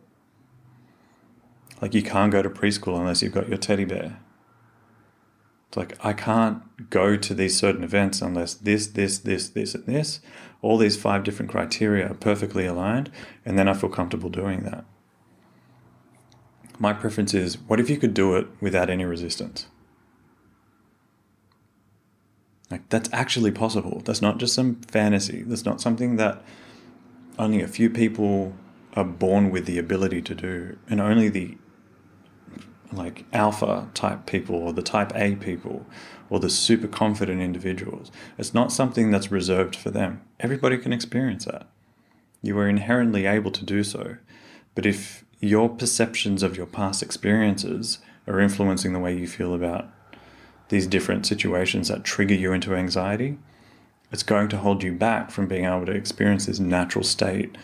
Like 1.81 1.93
you 1.93 2.03
can't 2.03 2.31
go 2.31 2.41
to 2.41 2.49
preschool 2.49 2.99
unless 2.99 3.21
you've 3.21 3.33
got 3.33 3.49
your 3.49 3.57
teddy 3.57 3.85
bear. 3.85 4.19
It's 5.67 5.77
like 5.77 5.97
I 6.05 6.13
can't 6.13 6.89
go 6.89 7.17
to 7.17 7.33
these 7.33 7.57
certain 7.57 7.83
events 7.83 8.21
unless 8.21 8.53
this, 8.53 8.87
this, 8.87 9.19
this, 9.19 9.49
this, 9.49 9.75
and 9.75 9.85
this, 9.85 10.19
all 10.61 10.77
these 10.77 10.95
five 10.95 11.23
different 11.23 11.51
criteria 11.51 12.09
are 12.11 12.15
perfectly 12.15 12.65
aligned, 12.65 13.11
and 13.45 13.57
then 13.57 13.67
I 13.67 13.73
feel 13.73 13.89
comfortable 13.89 14.29
doing 14.29 14.63
that. 14.63 14.85
My 16.77 16.93
preference 16.93 17.33
is 17.33 17.57
what 17.57 17.79
if 17.79 17.89
you 17.89 17.97
could 17.97 18.13
do 18.13 18.35
it 18.35 18.47
without 18.59 18.89
any 18.89 19.05
resistance? 19.05 19.67
Like 22.69 22.87
that's 22.89 23.09
actually 23.13 23.51
possible. 23.51 24.01
That's 24.03 24.21
not 24.21 24.37
just 24.37 24.53
some 24.53 24.75
fantasy. 24.81 25.43
That's 25.43 25.65
not 25.65 25.81
something 25.81 26.15
that 26.17 26.43
only 27.37 27.61
a 27.61 27.67
few 27.67 27.89
people 27.89 28.53
are 28.93 29.03
born 29.03 29.51
with 29.51 29.65
the 29.65 29.77
ability 29.77 30.21
to 30.21 30.35
do, 30.35 30.77
and 30.89 31.01
only 31.01 31.29
the 31.29 31.57
like 32.91 33.25
alpha 33.33 33.89
type 33.93 34.25
people 34.25 34.55
or 34.55 34.71
the 34.71 34.81
type 34.81 35.11
A 35.15 35.35
people 35.35 35.85
or 36.29 36.39
the 36.39 36.49
super 36.49 36.87
confident 36.87 37.41
individuals. 37.41 38.11
It's 38.37 38.53
not 38.53 38.71
something 38.71 39.11
that's 39.11 39.31
reserved 39.31 39.75
for 39.75 39.91
them. 39.91 40.21
Everybody 40.39 40.77
can 40.77 40.93
experience 40.93 41.45
that. 41.45 41.67
You 42.41 42.57
are 42.59 42.69
inherently 42.69 43.25
able 43.25 43.51
to 43.51 43.65
do 43.65 43.83
so. 43.83 44.17
But 44.75 44.85
if 44.85 45.24
your 45.45 45.69
perceptions 45.69 46.41
of 46.43 46.57
your 46.57 46.65
past 46.65 47.03
experiences 47.03 47.99
are 48.27 48.39
influencing 48.39 48.93
the 48.93 48.99
way 48.99 49.15
you 49.15 49.27
feel 49.27 49.53
about 49.53 49.87
these 50.69 50.87
different 50.87 51.25
situations 51.25 51.87
that 51.89 52.03
trigger 52.03 52.33
you 52.33 52.51
into 52.51 52.73
anxiety, 52.73 53.37
it's 54.11 54.23
going 54.23 54.47
to 54.49 54.57
hold 54.57 54.81
you 54.81 54.91
back 54.91 55.29
from 55.29 55.47
being 55.47 55.65
able 55.65 55.85
to 55.85 55.91
experience 55.91 56.47
this 56.47 56.59
natural 56.59 57.03
state 57.03 57.55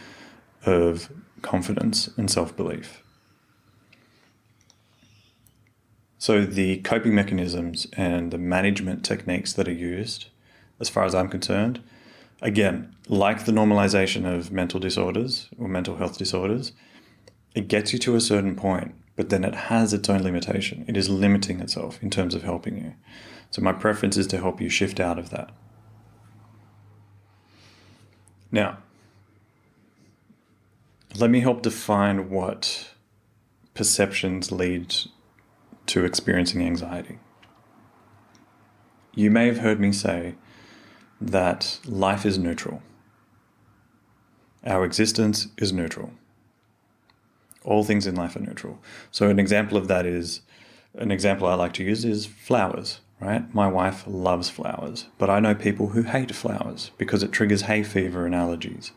of 0.65 1.11
confidence 1.41 2.09
and 2.17 2.29
self 2.29 2.55
belief. 2.55 3.01
So, 6.19 6.45
the 6.45 6.77
coping 6.81 7.15
mechanisms 7.15 7.87
and 7.97 8.29
the 8.29 8.37
management 8.37 9.03
techniques 9.03 9.53
that 9.53 9.67
are 9.67 9.73
used, 9.73 10.27
as 10.79 10.87
far 10.87 11.03
as 11.03 11.15
I'm 11.15 11.29
concerned, 11.29 11.81
again, 12.43 12.95
like 13.07 13.45
the 13.45 13.51
normalization 13.51 14.31
of 14.31 14.51
mental 14.51 14.79
disorders 14.79 15.49
or 15.57 15.67
mental 15.67 15.95
health 15.95 16.19
disorders, 16.19 16.73
it 17.53 17.67
gets 17.67 17.93
you 17.93 17.99
to 17.99 18.15
a 18.15 18.21
certain 18.21 18.55
point, 18.55 18.95
but 19.15 19.29
then 19.29 19.43
it 19.43 19.55
has 19.55 19.93
its 19.93 20.09
own 20.09 20.23
limitation. 20.23 20.85
It 20.87 20.95
is 20.95 21.09
limiting 21.09 21.59
itself 21.59 22.01
in 22.01 22.09
terms 22.09 22.33
of 22.33 22.43
helping 22.43 22.77
you. 22.77 22.93
So, 23.49 23.61
my 23.61 23.73
preference 23.73 24.17
is 24.17 24.27
to 24.27 24.37
help 24.37 24.61
you 24.61 24.69
shift 24.69 24.99
out 24.99 25.19
of 25.19 25.29
that. 25.31 25.51
Now, 28.51 28.77
let 31.17 31.29
me 31.29 31.41
help 31.41 31.61
define 31.61 32.29
what 32.29 32.91
perceptions 33.73 34.51
lead 34.51 34.95
to 35.87 36.05
experiencing 36.05 36.61
anxiety. 36.61 37.19
You 39.13 39.29
may 39.29 39.47
have 39.47 39.57
heard 39.57 39.79
me 39.79 39.91
say 39.91 40.35
that 41.19 41.79
life 41.85 42.25
is 42.25 42.37
neutral. 42.37 42.81
Our 44.65 44.85
existence 44.85 45.47
is 45.57 45.73
neutral. 45.73 46.11
All 47.63 47.83
things 47.83 48.07
in 48.07 48.15
life 48.15 48.35
are 48.35 48.39
neutral. 48.39 48.79
So, 49.11 49.29
an 49.29 49.39
example 49.39 49.77
of 49.77 49.87
that 49.87 50.05
is 50.05 50.41
an 50.95 51.11
example 51.11 51.47
I 51.47 51.53
like 51.53 51.73
to 51.73 51.83
use 51.83 52.03
is 52.03 52.25
flowers, 52.25 53.01
right? 53.19 53.53
My 53.53 53.67
wife 53.67 54.03
loves 54.07 54.49
flowers, 54.49 55.07
but 55.17 55.29
I 55.29 55.39
know 55.39 55.55
people 55.55 55.89
who 55.89 56.03
hate 56.03 56.33
flowers 56.33 56.91
because 56.97 57.23
it 57.23 57.31
triggers 57.31 57.63
hay 57.63 57.83
fever 57.83 58.25
and 58.25 58.35
allergies. 58.35 58.91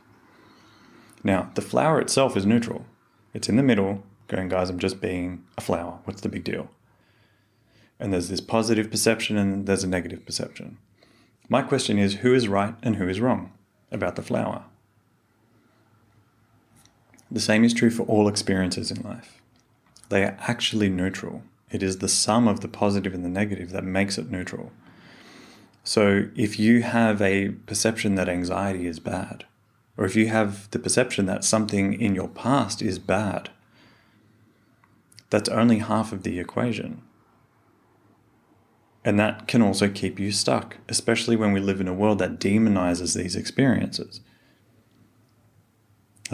Now, 1.22 1.50
the 1.54 1.62
flower 1.62 2.00
itself 2.00 2.36
is 2.36 2.44
neutral. 2.44 2.84
It's 3.32 3.48
in 3.48 3.56
the 3.56 3.62
middle, 3.62 4.04
going, 4.28 4.48
guys, 4.48 4.70
I'm 4.70 4.78
just 4.78 5.00
being 5.00 5.44
a 5.56 5.60
flower. 5.60 6.00
What's 6.04 6.20
the 6.20 6.28
big 6.28 6.44
deal? 6.44 6.68
And 7.98 8.12
there's 8.12 8.28
this 8.28 8.40
positive 8.40 8.90
perception 8.90 9.36
and 9.36 9.66
there's 9.66 9.84
a 9.84 9.88
negative 9.88 10.26
perception. 10.26 10.78
My 11.48 11.62
question 11.62 11.98
is 11.98 12.16
who 12.16 12.34
is 12.34 12.48
right 12.48 12.74
and 12.82 12.96
who 12.96 13.08
is 13.08 13.20
wrong 13.20 13.52
about 13.90 14.16
the 14.16 14.22
flower? 14.22 14.64
The 17.34 17.40
same 17.40 17.64
is 17.64 17.74
true 17.74 17.90
for 17.90 18.04
all 18.04 18.28
experiences 18.28 18.92
in 18.92 19.02
life. 19.02 19.42
They 20.08 20.22
are 20.22 20.36
actually 20.42 20.88
neutral. 20.88 21.42
It 21.68 21.82
is 21.82 21.98
the 21.98 22.08
sum 22.08 22.46
of 22.46 22.60
the 22.60 22.68
positive 22.68 23.12
and 23.12 23.24
the 23.24 23.28
negative 23.28 23.70
that 23.72 23.82
makes 23.82 24.18
it 24.18 24.30
neutral. 24.30 24.70
So 25.82 26.28
if 26.36 26.60
you 26.60 26.82
have 26.82 27.20
a 27.20 27.48
perception 27.66 28.14
that 28.14 28.28
anxiety 28.28 28.86
is 28.86 29.00
bad, 29.00 29.46
or 29.96 30.04
if 30.04 30.14
you 30.14 30.28
have 30.28 30.70
the 30.70 30.78
perception 30.78 31.26
that 31.26 31.42
something 31.42 32.00
in 32.00 32.14
your 32.14 32.28
past 32.28 32.80
is 32.80 33.00
bad, 33.00 33.50
that's 35.28 35.48
only 35.48 35.78
half 35.78 36.12
of 36.12 36.22
the 36.22 36.38
equation. 36.38 37.02
And 39.04 39.18
that 39.18 39.48
can 39.48 39.60
also 39.60 39.88
keep 39.88 40.20
you 40.20 40.30
stuck, 40.30 40.76
especially 40.88 41.34
when 41.34 41.50
we 41.50 41.58
live 41.58 41.80
in 41.80 41.88
a 41.88 41.94
world 41.94 42.20
that 42.20 42.38
demonizes 42.38 43.16
these 43.16 43.34
experiences. 43.34 44.20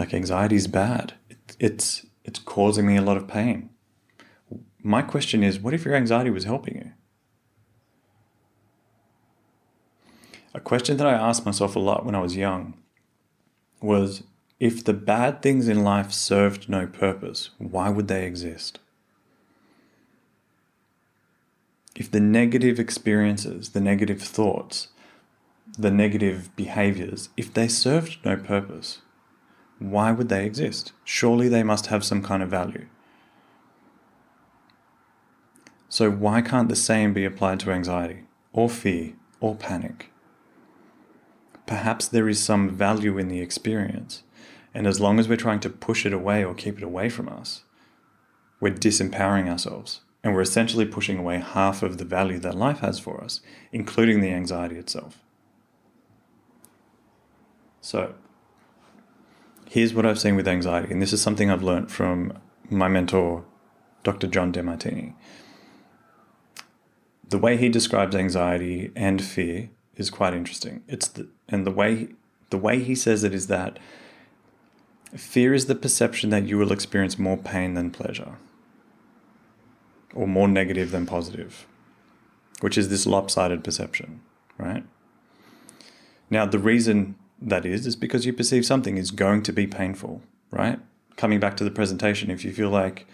Like 0.01 0.15
anxiety 0.15 0.55
is 0.55 0.65
bad. 0.65 1.13
it's 1.59 2.07
it's 2.23 2.39
causing 2.39 2.87
me 2.87 2.97
a 2.97 3.03
lot 3.03 3.17
of 3.17 3.27
pain. 3.27 3.69
My 4.81 5.03
question 5.03 5.43
is, 5.43 5.59
what 5.59 5.75
if 5.75 5.85
your 5.85 5.93
anxiety 5.93 6.31
was 6.31 6.45
helping 6.45 6.75
you? 6.75 6.91
A 10.55 10.59
question 10.59 10.97
that 10.97 11.05
I 11.05 11.13
asked 11.13 11.45
myself 11.45 11.75
a 11.75 11.79
lot 11.79 12.03
when 12.03 12.15
I 12.15 12.19
was 12.19 12.35
young 12.35 12.73
was 13.79 14.23
if 14.59 14.83
the 14.83 14.93
bad 14.93 15.43
things 15.43 15.67
in 15.67 15.83
life 15.83 16.11
served 16.11 16.67
no 16.67 16.87
purpose, 16.87 17.51
why 17.59 17.89
would 17.89 18.07
they 18.07 18.25
exist? 18.25 18.79
If 21.95 22.09
the 22.09 22.19
negative 22.19 22.79
experiences, 22.79 23.69
the 23.69 23.79
negative 23.79 24.23
thoughts, 24.23 24.87
the 25.77 25.91
negative 25.91 26.49
behaviors, 26.55 27.29
if 27.37 27.53
they 27.53 27.67
served 27.67 28.17
no 28.25 28.35
purpose, 28.35 29.03
why 29.81 30.11
would 30.11 30.29
they 30.29 30.45
exist? 30.45 30.91
Surely 31.03 31.49
they 31.49 31.63
must 31.63 31.87
have 31.87 32.03
some 32.03 32.21
kind 32.21 32.43
of 32.43 32.49
value. 32.49 32.85
So, 35.89 36.11
why 36.11 36.41
can't 36.41 36.69
the 36.69 36.75
same 36.75 37.13
be 37.13 37.25
applied 37.25 37.59
to 37.61 37.71
anxiety, 37.71 38.21
or 38.53 38.69
fear, 38.69 39.13
or 39.39 39.55
panic? 39.55 40.11
Perhaps 41.65 42.07
there 42.07 42.29
is 42.29 42.41
some 42.41 42.69
value 42.69 43.17
in 43.17 43.27
the 43.27 43.41
experience, 43.41 44.23
and 44.73 44.85
as 44.85 44.99
long 44.99 45.19
as 45.19 45.27
we're 45.27 45.35
trying 45.35 45.59
to 45.61 45.69
push 45.69 46.05
it 46.05 46.13
away 46.13 46.45
or 46.45 46.53
keep 46.53 46.77
it 46.77 46.83
away 46.83 47.09
from 47.09 47.27
us, 47.27 47.63
we're 48.59 48.73
disempowering 48.73 49.49
ourselves, 49.49 50.01
and 50.23 50.33
we're 50.35 50.41
essentially 50.41 50.85
pushing 50.85 51.17
away 51.17 51.39
half 51.39 51.81
of 51.81 51.97
the 51.97 52.05
value 52.05 52.39
that 52.39 52.55
life 52.55 52.79
has 52.79 52.99
for 52.99 53.21
us, 53.23 53.41
including 53.71 54.21
the 54.21 54.29
anxiety 54.29 54.77
itself. 54.77 55.19
So, 57.81 58.13
here's 59.71 59.93
what 59.93 60.05
I've 60.05 60.19
seen 60.19 60.35
with 60.35 60.49
anxiety, 60.49 60.91
and 60.91 61.01
this 61.01 61.13
is 61.13 61.21
something 61.21 61.49
I've 61.49 61.63
learned 61.63 61.89
from 61.89 62.33
my 62.69 62.89
mentor, 62.89 63.45
Dr. 64.03 64.27
John 64.27 64.51
Demartini. 64.51 65.13
The 67.29 67.37
way 67.37 67.55
he 67.55 67.69
describes 67.69 68.13
anxiety 68.13 68.91
and 68.97 69.23
fear 69.23 69.69
is 69.95 70.09
quite 70.09 70.33
interesting. 70.33 70.83
It's 70.89 71.07
the, 71.07 71.29
and 71.47 71.65
the 71.65 71.71
way 71.71 72.09
the 72.49 72.57
way 72.57 72.83
he 72.83 72.95
says 72.95 73.23
it 73.23 73.33
is 73.33 73.47
that 73.47 73.79
fear 75.15 75.53
is 75.53 75.67
the 75.67 75.75
perception 75.75 76.31
that 76.31 76.49
you 76.49 76.57
will 76.57 76.73
experience 76.73 77.17
more 77.17 77.37
pain 77.37 77.73
than 77.73 77.91
pleasure, 77.91 78.35
or 80.13 80.27
more 80.27 80.49
negative 80.49 80.91
than 80.91 81.05
positive, 81.05 81.65
which 82.59 82.77
is 82.77 82.89
this 82.89 83.05
lopsided 83.05 83.63
perception, 83.63 84.19
right? 84.57 84.83
Now, 86.29 86.45
the 86.45 86.59
reason 86.59 87.15
that 87.41 87.65
is, 87.65 87.87
is 87.87 87.95
because 87.95 88.25
you 88.25 88.33
perceive 88.33 88.65
something 88.65 88.97
is 88.97 89.11
going 89.11 89.41
to 89.43 89.51
be 89.51 89.65
painful, 89.65 90.21
right? 90.51 90.79
Coming 91.17 91.39
back 91.39 91.57
to 91.57 91.63
the 91.63 91.71
presentation, 91.71 92.29
if 92.29 92.45
you 92.45 92.53
feel 92.53 92.69
like 92.69 93.07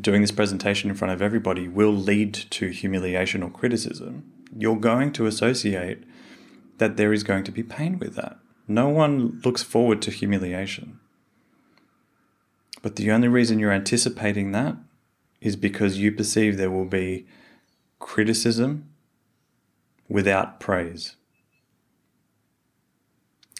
doing 0.00 0.20
this 0.20 0.30
presentation 0.30 0.90
in 0.90 0.96
front 0.96 1.12
of 1.12 1.22
everybody 1.22 1.66
will 1.66 1.92
lead 1.92 2.34
to 2.34 2.68
humiliation 2.68 3.42
or 3.42 3.50
criticism, 3.50 4.30
you're 4.56 4.76
going 4.76 5.12
to 5.12 5.26
associate 5.26 6.04
that 6.78 6.96
there 6.96 7.12
is 7.12 7.22
going 7.22 7.44
to 7.44 7.52
be 7.52 7.62
pain 7.62 7.98
with 7.98 8.14
that. 8.14 8.38
No 8.68 8.88
one 8.88 9.40
looks 9.44 9.62
forward 9.62 10.00
to 10.02 10.10
humiliation. 10.10 11.00
But 12.82 12.96
the 12.96 13.10
only 13.10 13.28
reason 13.28 13.58
you're 13.58 13.72
anticipating 13.72 14.52
that 14.52 14.76
is 15.40 15.56
because 15.56 15.98
you 15.98 16.12
perceive 16.12 16.56
there 16.56 16.70
will 16.70 16.84
be 16.84 17.26
criticism 17.98 18.88
without 20.08 20.60
praise 20.60 21.16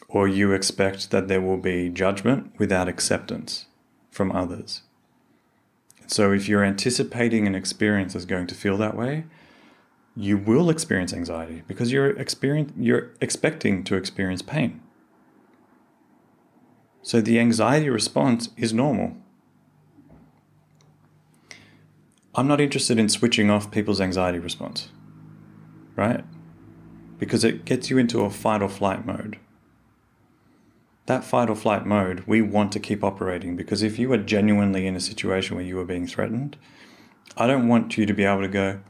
or 0.09 0.26
you 0.26 0.52
expect 0.52 1.11
that 1.11 1.28
there 1.28 1.40
will 1.40 1.57
be 1.57 1.88
judgment 1.88 2.52
without 2.59 2.88
acceptance 2.88 3.66
from 4.11 4.33
others. 4.33 4.83
So, 6.07 6.33
if 6.33 6.49
you're 6.49 6.64
anticipating 6.64 7.47
an 7.47 7.54
experience 7.54 8.17
is 8.17 8.26
going 8.26 8.49
to 8.49 8.54
feel 8.54 8.76
that 8.78 8.97
way, 8.97 9.25
you 10.17 10.36
will 10.36 10.69
experience 10.71 11.13
anxiety 11.13 11.63
because 11.67 11.93
you're 11.93 12.10
experience, 12.19 12.73
you're 12.76 13.10
expecting 13.21 13.84
to 13.84 13.95
experience 13.95 14.43
pain. 14.43 14.80
So 17.02 17.21
the 17.21 17.39
anxiety 17.39 17.89
response 17.89 18.50
is 18.56 18.75
normal. 18.75 19.17
I'm 22.34 22.47
not 22.47 22.60
interested 22.60 22.99
in 22.99 23.08
switching 23.08 23.50
off 23.50 23.71
people's 23.71 24.00
anxiety 24.00 24.39
response, 24.39 24.91
right? 25.97 26.25
Because 27.19 27.43
it 27.43 27.65
gets 27.65 27.91
you 27.91 27.99
into 27.99 28.21
a 28.21 28.30
fight 28.30 28.63
or 28.63 28.69
flight 28.69 29.04
mode 29.04 29.39
that 31.10 31.25
fight 31.25 31.50
or 31.50 31.56
flight 31.56 31.84
mode, 31.84 32.23
we 32.25 32.40
want 32.40 32.70
to 32.70 32.78
keep 32.78 33.02
operating 33.02 33.56
because 33.56 33.82
if 33.82 33.99
you 33.99 34.12
are 34.12 34.16
genuinely 34.16 34.86
in 34.86 34.94
a 34.94 35.00
situation 35.00 35.56
where 35.56 35.64
you 35.64 35.76
are 35.80 35.84
being 35.84 36.06
threatened, 36.06 36.56
I 37.36 37.49
don't 37.49 37.66
want 37.66 37.99
you 37.99 38.06
to 38.06 38.14
be 38.14 38.23
able 38.23 38.42
to 38.42 38.49
go, 38.49 38.80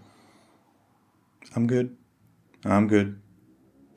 I'm 1.57 1.67
good, 1.67 1.97
I'm 2.63 2.89
good, 2.89 3.19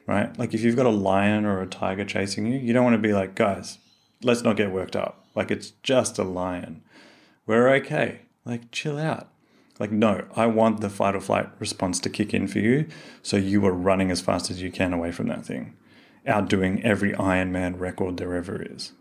right? 0.07 0.37
Like 0.39 0.53
if 0.53 0.61
you've 0.61 0.77
got 0.77 0.85
a 0.85 0.89
lion 0.89 1.43
or 1.43 1.61
a 1.61 1.67
tiger 1.67 2.05
chasing 2.05 2.45
you, 2.45 2.57
you 2.57 2.71
don't 2.71 2.85
want 2.85 2.93
to 2.93 3.07
be 3.07 3.13
like, 3.13 3.35
guys, 3.35 3.77
let's 4.21 4.41
not 4.41 4.55
get 4.55 4.71
worked 4.71 4.95
up. 4.95 5.25
Like 5.35 5.51
it's 5.51 5.71
just 5.83 6.17
a 6.17 6.23
lion. 6.23 6.81
We're 7.45 7.67
okay. 7.75 8.21
Like 8.45 8.71
chill 8.71 8.97
out. 8.97 9.27
Like, 9.79 9.91
no, 9.91 10.25
I 10.33 10.45
want 10.45 10.79
the 10.79 10.89
fight 10.89 11.13
or 11.15 11.19
flight 11.19 11.49
response 11.59 11.99
to 11.99 12.09
kick 12.09 12.33
in 12.33 12.47
for 12.47 12.59
you 12.59 12.87
so 13.21 13.35
you 13.35 13.65
are 13.65 13.73
running 13.73 14.11
as 14.11 14.21
fast 14.21 14.49
as 14.49 14.61
you 14.61 14.71
can 14.71 14.93
away 14.93 15.11
from 15.11 15.27
that 15.27 15.45
thing 15.45 15.75
outdoing 16.27 16.83
every 16.83 17.13
Iron 17.15 17.51
Man 17.51 17.77
record 17.77 18.17
there 18.17 18.35
ever 18.35 18.61
is. 18.61 18.93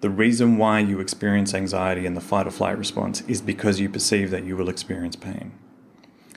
The 0.00 0.10
reason 0.10 0.58
why 0.58 0.80
you 0.80 1.00
experience 1.00 1.54
anxiety 1.54 2.06
in 2.06 2.14
the 2.14 2.20
fight 2.20 2.46
or 2.46 2.50
flight 2.50 2.78
response 2.78 3.22
is 3.22 3.40
because 3.40 3.80
you 3.80 3.88
perceive 3.88 4.30
that 4.30 4.44
you 4.44 4.56
will 4.56 4.68
experience 4.68 5.16
pain. 5.16 5.52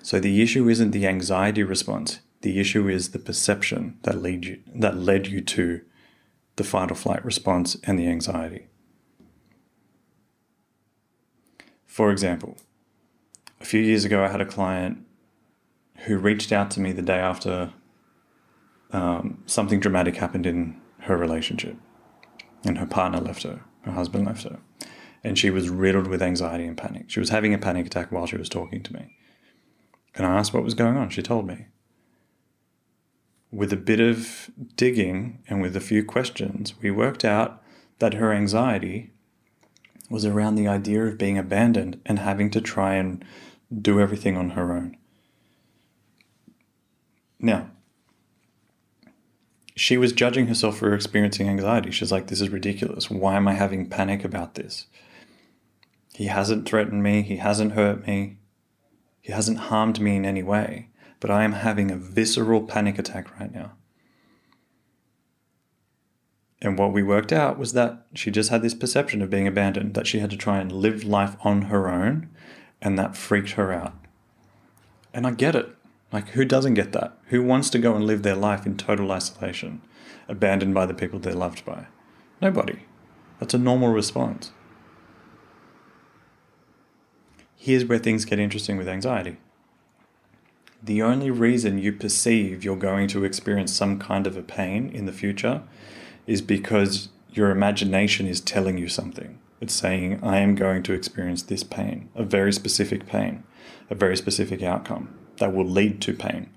So 0.02 0.20
the 0.20 0.42
issue 0.42 0.70
isn't 0.70 0.92
the 0.92 1.06
anxiety 1.06 1.64
response, 1.64 2.20
the 2.42 2.60
issue 2.60 2.88
is 2.88 3.10
the 3.10 3.20
perception 3.20 4.00
that 4.04 4.22
lead 4.22 4.46
you 4.46 4.60
that 4.74 4.98
led 4.98 5.28
you 5.28 5.42
to 5.42 5.82
the 6.56 6.64
fight 6.64 6.90
or 6.90 6.96
flight 6.96 7.24
response 7.26 7.76
and 7.84 8.00
the 8.00 8.08
anxiety. 8.08 8.68
For 11.86 12.12
example, 12.12 12.58
a 13.60 13.66
few 13.66 13.82
years 13.82 14.06
ago 14.06 14.24
I 14.24 14.30
had 14.30 14.42
a 14.42 14.46
client 14.46 15.06
who 16.06 16.18
reached 16.18 16.54
out 16.54 16.72
to 16.72 16.80
me 16.80 16.94
the 16.94 17.02
day 17.02 17.20
after 17.20 17.74
um, 18.92 19.44
something 19.46 19.80
dramatic 19.80 20.16
happened 20.16 20.46
in 20.46 20.80
her 21.00 21.18
relationship, 21.18 21.78
and 22.64 22.78
her 22.78 22.86
partner 22.86 23.20
left 23.20 23.44
her, 23.44 23.62
her 23.82 23.92
husband 23.92 24.26
left 24.26 24.44
her, 24.44 24.60
and 25.24 25.38
she 25.38 25.50
was 25.50 25.70
riddled 25.70 26.08
with 26.08 26.22
anxiety 26.22 26.66
and 26.66 26.78
panic. 26.78 27.10
She 27.10 27.20
was 27.20 27.30
having 27.30 27.54
a 27.54 27.58
panic 27.58 27.88
attack 27.88 28.12
while 28.12 28.26
she 28.26 28.38
was 28.38 28.50
talking 28.50 28.82
to 28.84 28.94
me. 28.94 29.16
And 30.16 30.26
I 30.26 30.38
asked 30.38 30.54
what 30.54 30.64
was 30.64 30.74
going 30.74 30.98
on. 30.98 31.10
She 31.10 31.22
told 31.22 31.48
me. 31.48 31.68
With 33.52 33.74
a 33.74 33.78
bit 33.78 34.00
of 34.00 34.52
digging 34.76 35.40
and 35.48 35.62
with 35.62 35.76
a 35.76 35.82
few 35.82 36.04
questions, 36.04 36.74
we 36.82 36.92
worked 36.92 37.26
out 37.26 37.64
that 38.00 38.16
her 38.16 38.34
anxiety 38.34 39.12
was 40.10 40.26
around 40.26 40.56
the 40.56 40.68
idea 40.68 41.06
of 41.06 41.18
being 41.18 41.38
abandoned 41.38 42.00
and 42.06 42.20
having 42.20 42.50
to 42.52 42.62
try 42.62 42.96
and 42.96 43.24
do 43.82 44.00
everything 44.00 44.38
on 44.38 44.52
her 44.52 44.74
own. 44.74 44.98
Now, 47.40 47.72
she 49.80 49.98
was 49.98 50.12
judging 50.12 50.48
herself 50.48 50.78
for 50.78 50.94
experiencing 50.94 51.48
anxiety. 51.48 51.90
She's 51.90 52.12
like, 52.12 52.28
this 52.28 52.42
is 52.42 52.50
ridiculous. 52.50 53.10
Why 53.10 53.38
am 53.38 53.48
I 53.48 53.54
having 53.54 53.88
panic 53.88 54.26
about 54.26 54.56
this? 54.56 54.88
He 56.14 56.26
hasn't 56.26 56.68
threatened 56.68 57.02
me. 57.02 57.22
He 57.22 57.38
hasn't 57.38 57.72
hurt 57.72 58.06
me. 58.06 58.40
He 59.22 59.32
hasn't 59.32 59.58
harmed 59.58 60.02
me 60.02 60.18
in 60.18 60.26
any 60.26 60.44
way. 60.44 60.90
But 61.22 61.32
I 61.32 61.46
am 61.46 61.54
having 61.54 61.92
a 61.92 61.96
visceral 61.96 62.64
panic 62.64 63.00
attack 63.00 63.40
right 63.40 63.54
now. 63.54 63.72
And 66.62 66.78
what 66.78 66.92
we 66.92 67.02
worked 67.02 67.32
out 67.32 67.58
was 67.58 67.72
that 67.72 68.06
she 68.14 68.32
just 68.32 68.50
had 68.50 68.62
this 68.62 68.74
perception 68.74 69.22
of 69.22 69.30
being 69.30 69.48
abandoned, 69.48 69.94
that 69.94 70.08
she 70.08 70.20
had 70.20 70.30
to 70.32 70.38
try 70.38 70.60
and 70.60 70.74
live 70.74 71.06
life 71.06 71.38
on 71.40 71.64
her 71.64 71.90
own, 71.90 72.30
and 72.82 73.00
that 73.00 73.16
freaked 73.16 73.52
her 73.52 73.72
out. 73.72 73.96
And 75.14 75.26
I 75.26 75.32
get 75.32 75.56
it. 75.56 75.74
Like, 76.12 76.30
who 76.30 76.44
doesn't 76.44 76.74
get 76.74 76.92
that? 76.94 77.18
Who 77.28 77.44
wants 77.44 77.70
to 77.70 77.80
go 77.80 77.96
and 77.96 78.06
live 78.06 78.24
their 78.24 78.36
life 78.36 78.66
in 78.66 78.78
total 78.78 79.12
isolation, 79.12 79.82
abandoned 80.28 80.74
by 80.74 80.86
the 80.86 80.94
people 80.94 81.20
they're 81.20 81.34
loved 81.36 81.64
by? 81.66 81.86
Nobody. 82.42 82.80
That's 83.40 83.54
a 83.54 83.60
normal 83.60 83.90
response. 83.90 84.52
Here's 87.56 87.86
where 87.86 88.00
things 88.00 88.26
get 88.26 88.40
interesting 88.40 88.78
with 88.78 88.88
anxiety. 88.88 89.38
The 90.82 91.02
only 91.02 91.30
reason 91.30 91.78
you 91.78 91.92
perceive 91.92 92.64
you're 92.64 92.78
going 92.78 93.08
to 93.10 93.26
experience 93.26 93.74
some 93.74 94.00
kind 94.00 94.26
of 94.26 94.38
a 94.38 94.42
pain 94.42 94.90
in 94.90 95.06
the 95.06 95.12
future 95.12 95.64
is 96.26 96.42
because 96.42 97.10
your 97.32 97.52
imagination 97.52 98.26
is 98.26 98.40
telling 98.40 98.78
you 98.78 98.88
something. 98.88 99.40
It's 99.62 99.74
saying, 99.74 100.22
I 100.24 100.40
am 100.40 100.56
going 100.56 100.84
to 100.84 100.94
experience 100.94 101.44
this 101.44 101.64
pain, 101.64 102.10
a 102.16 102.24
very 102.24 102.54
specific 102.54 103.06
pain, 103.06 103.44
a 103.90 103.96
very 103.96 104.16
specific 104.16 104.64
outcome 104.64 105.14
that 105.40 105.54
will 105.54 105.66
lead 105.66 106.02
to 106.02 106.14
pain. 106.14 106.50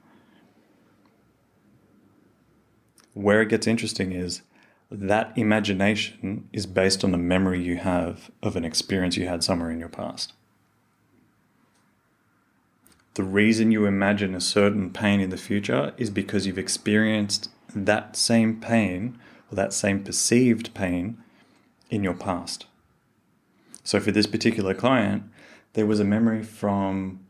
Where 3.14 3.42
it 3.42 3.48
gets 3.48 3.66
interesting 3.66 4.12
is 4.12 4.42
that 4.90 5.32
imagination 5.36 6.48
is 6.52 6.66
based 6.66 7.02
on 7.02 7.14
a 7.14 7.18
memory 7.18 7.62
you 7.62 7.76
have 7.78 8.30
of 8.42 8.56
an 8.56 8.64
experience 8.64 9.16
you 9.16 9.26
had 9.26 9.42
somewhere 9.42 9.70
in 9.70 9.78
your 9.78 9.88
past. 9.88 10.34
The 13.14 13.24
reason 13.24 13.72
you 13.72 13.84
imagine 13.84 14.34
a 14.34 14.40
certain 14.40 14.90
pain 14.90 15.20
in 15.20 15.30
the 15.30 15.36
future 15.36 15.92
is 15.98 16.08
because 16.08 16.46
you've 16.46 16.58
experienced 16.58 17.50
that 17.74 18.16
same 18.16 18.60
pain 18.60 19.18
or 19.50 19.56
that 19.56 19.72
same 19.72 20.02
perceived 20.02 20.72
pain 20.72 21.18
in 21.90 22.02
your 22.02 22.14
past. 22.14 22.66
So, 23.84 24.00
for 24.00 24.12
this 24.12 24.26
particular 24.26 24.72
client, 24.72 25.24
there 25.74 25.86
was 25.86 26.00
a 26.00 26.04
memory 26.04 26.42
from 26.42 27.20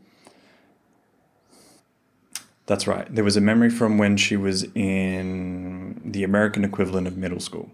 that's 2.72 2.86
right. 2.86 3.14
There 3.14 3.22
was 3.22 3.36
a 3.36 3.40
memory 3.42 3.68
from 3.68 3.98
when 3.98 4.16
she 4.16 4.34
was 4.34 4.64
in 4.74 6.00
the 6.06 6.24
American 6.24 6.64
equivalent 6.64 7.06
of 7.06 7.18
middle 7.18 7.38
school. 7.38 7.70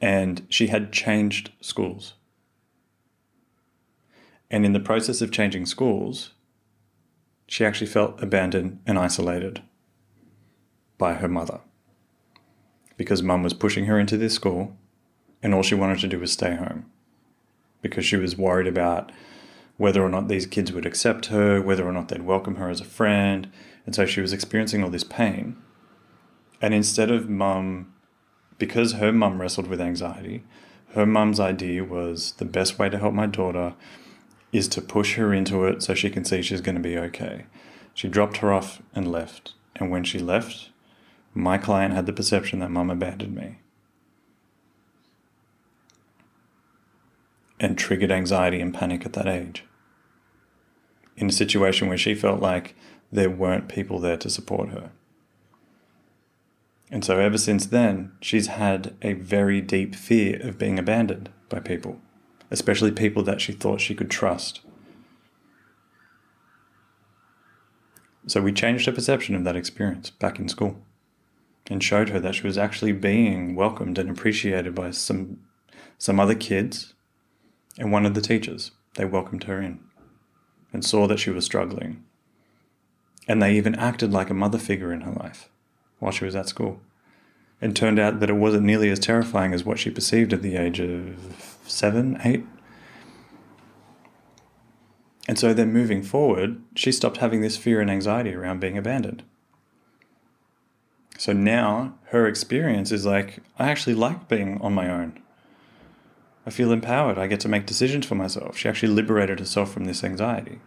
And 0.00 0.46
she 0.48 0.68
had 0.68 0.90
changed 0.90 1.52
schools. 1.60 2.14
And 4.50 4.64
in 4.64 4.72
the 4.72 4.80
process 4.80 5.20
of 5.20 5.30
changing 5.30 5.66
schools, 5.66 6.30
she 7.46 7.62
actually 7.62 7.88
felt 7.88 8.22
abandoned 8.22 8.80
and 8.86 8.98
isolated 8.98 9.60
by 10.96 11.12
her 11.12 11.28
mother. 11.28 11.60
Because 12.96 13.22
mum 13.22 13.42
was 13.42 13.52
pushing 13.52 13.84
her 13.84 14.00
into 14.00 14.16
this 14.16 14.32
school, 14.32 14.78
and 15.42 15.52
all 15.52 15.62
she 15.62 15.74
wanted 15.74 15.98
to 15.98 16.08
do 16.08 16.18
was 16.18 16.32
stay 16.32 16.56
home. 16.56 16.86
Because 17.82 18.06
she 18.06 18.16
was 18.16 18.38
worried 18.38 18.66
about 18.66 19.12
whether 19.82 20.00
or 20.00 20.08
not 20.08 20.28
these 20.28 20.46
kids 20.46 20.70
would 20.70 20.86
accept 20.86 21.26
her, 21.26 21.60
whether 21.60 21.84
or 21.84 21.90
not 21.90 22.06
they'd 22.06 22.22
welcome 22.22 22.54
her 22.54 22.70
as 22.70 22.80
a 22.80 22.84
friend. 22.84 23.50
And 23.84 23.96
so 23.96 24.06
she 24.06 24.20
was 24.20 24.32
experiencing 24.32 24.84
all 24.84 24.90
this 24.90 25.02
pain. 25.02 25.56
And 26.60 26.72
instead 26.72 27.10
of 27.10 27.28
mum, 27.28 27.92
because 28.58 28.92
her 28.92 29.10
mum 29.10 29.40
wrestled 29.40 29.66
with 29.66 29.80
anxiety, 29.80 30.44
her 30.94 31.04
mum's 31.04 31.40
idea 31.40 31.82
was 31.82 32.30
the 32.34 32.44
best 32.44 32.78
way 32.78 32.90
to 32.90 32.98
help 32.98 33.12
my 33.12 33.26
daughter 33.26 33.74
is 34.52 34.68
to 34.68 34.80
push 34.80 35.16
her 35.16 35.34
into 35.34 35.64
it 35.64 35.82
so 35.82 35.94
she 35.94 36.10
can 36.10 36.24
see 36.24 36.42
she's 36.42 36.60
going 36.60 36.76
to 36.76 36.80
be 36.80 36.96
okay. 36.96 37.46
She 37.92 38.06
dropped 38.06 38.36
her 38.36 38.52
off 38.52 38.80
and 38.94 39.10
left. 39.10 39.54
And 39.74 39.90
when 39.90 40.04
she 40.04 40.20
left, 40.20 40.70
my 41.34 41.58
client 41.58 41.92
had 41.92 42.06
the 42.06 42.12
perception 42.12 42.60
that 42.60 42.70
mum 42.70 42.88
abandoned 42.88 43.34
me. 43.34 43.58
and 47.62 47.78
triggered 47.78 48.10
anxiety 48.10 48.60
and 48.60 48.74
panic 48.74 49.06
at 49.06 49.12
that 49.12 49.28
age. 49.28 49.64
In 51.22 51.28
a 51.28 51.32
situation 51.32 51.86
where 51.86 51.96
she 51.96 52.16
felt 52.16 52.40
like 52.40 52.74
there 53.12 53.30
weren't 53.30 53.68
people 53.68 54.00
there 54.00 54.16
to 54.16 54.28
support 54.28 54.70
her. 54.70 54.90
And 56.90 57.04
so, 57.04 57.20
ever 57.20 57.38
since 57.38 57.64
then, 57.64 58.10
she's 58.20 58.48
had 58.48 58.96
a 59.02 59.12
very 59.12 59.60
deep 59.60 59.94
fear 59.94 60.44
of 60.44 60.58
being 60.58 60.80
abandoned 60.80 61.30
by 61.48 61.60
people, 61.60 62.00
especially 62.50 62.90
people 62.90 63.22
that 63.22 63.40
she 63.40 63.52
thought 63.52 63.80
she 63.80 63.94
could 63.94 64.10
trust. 64.10 64.62
So, 68.26 68.42
we 68.42 68.52
changed 68.52 68.86
her 68.86 68.92
perception 68.92 69.36
of 69.36 69.44
that 69.44 69.54
experience 69.54 70.10
back 70.10 70.40
in 70.40 70.48
school 70.48 70.82
and 71.68 71.84
showed 71.84 72.08
her 72.08 72.18
that 72.18 72.34
she 72.34 72.48
was 72.48 72.58
actually 72.58 72.94
being 72.94 73.54
welcomed 73.54 73.96
and 73.96 74.10
appreciated 74.10 74.74
by 74.74 74.90
some, 74.90 75.38
some 75.98 76.18
other 76.18 76.34
kids 76.34 76.94
and 77.78 77.92
one 77.92 78.06
of 78.06 78.14
the 78.14 78.20
teachers. 78.20 78.72
They 78.94 79.04
welcomed 79.04 79.44
her 79.44 79.62
in 79.62 79.78
and 80.72 80.84
saw 80.84 81.06
that 81.06 81.18
she 81.18 81.30
was 81.30 81.44
struggling. 81.44 82.02
And 83.28 83.40
they 83.40 83.56
even 83.56 83.74
acted 83.74 84.12
like 84.12 84.30
a 84.30 84.34
mother 84.34 84.58
figure 84.58 84.92
in 84.92 85.02
her 85.02 85.12
life 85.12 85.48
while 85.98 86.12
she 86.12 86.24
was 86.24 86.34
at 86.34 86.48
school. 86.48 86.80
It 87.60 87.76
turned 87.76 88.00
out 88.00 88.18
that 88.18 88.30
it 88.30 88.34
wasn't 88.34 88.64
nearly 88.64 88.90
as 88.90 88.98
terrifying 88.98 89.54
as 89.54 89.64
what 89.64 89.78
she 89.78 89.90
perceived 89.90 90.32
at 90.32 90.42
the 90.42 90.56
age 90.56 90.80
of 90.80 91.56
seven, 91.64 92.20
eight. 92.24 92.44
And 95.28 95.38
so 95.38 95.54
then 95.54 95.72
moving 95.72 96.02
forward, 96.02 96.60
she 96.74 96.90
stopped 96.90 97.18
having 97.18 97.40
this 97.40 97.56
fear 97.56 97.80
and 97.80 97.88
anxiety 97.88 98.34
around 98.34 98.58
being 98.58 98.76
abandoned. 98.76 99.22
So 101.16 101.32
now 101.32 101.94
her 102.06 102.26
experience 102.26 102.90
is 102.90 103.06
like, 103.06 103.38
I 103.56 103.70
actually 103.70 103.94
like 103.94 104.26
being 104.26 104.60
on 104.60 104.74
my 104.74 104.90
own. 104.90 105.21
I 106.44 106.50
feel 106.50 106.72
empowered. 106.72 107.18
I 107.18 107.26
get 107.26 107.40
to 107.40 107.48
make 107.48 107.66
decisions 107.66 108.06
for 108.06 108.14
myself. 108.14 108.56
She 108.56 108.68
actually 108.68 108.92
liberated 108.92 109.38
herself 109.38 109.72
from 109.72 109.84
this 109.84 110.02
anxiety. 110.02 110.60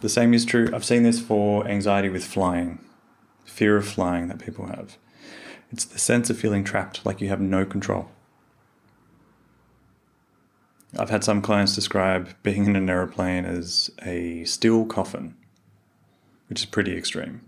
The 0.00 0.08
same 0.08 0.34
is 0.34 0.44
true. 0.44 0.68
I've 0.74 0.84
seen 0.84 1.04
this 1.04 1.20
for 1.20 1.66
anxiety 1.66 2.10
with 2.10 2.24
flying, 2.24 2.84
fear 3.44 3.76
of 3.76 3.88
flying 3.88 4.28
that 4.28 4.38
people 4.38 4.66
have. 4.66 4.98
It's 5.72 5.84
the 5.84 5.98
sense 5.98 6.28
of 6.28 6.38
feeling 6.38 6.64
trapped, 6.64 7.04
like 7.06 7.20
you 7.20 7.28
have 7.28 7.40
no 7.40 7.64
control. 7.64 8.10
I've 10.98 11.10
had 11.10 11.24
some 11.24 11.42
clients 11.42 11.74
describe 11.74 12.34
being 12.42 12.66
in 12.66 12.76
an 12.76 12.88
aeroplane 12.88 13.44
as 13.44 13.90
a 14.02 14.44
steel 14.44 14.84
coffin, 14.84 15.34
which 16.48 16.60
is 16.60 16.66
pretty 16.66 16.96
extreme. 16.96 17.42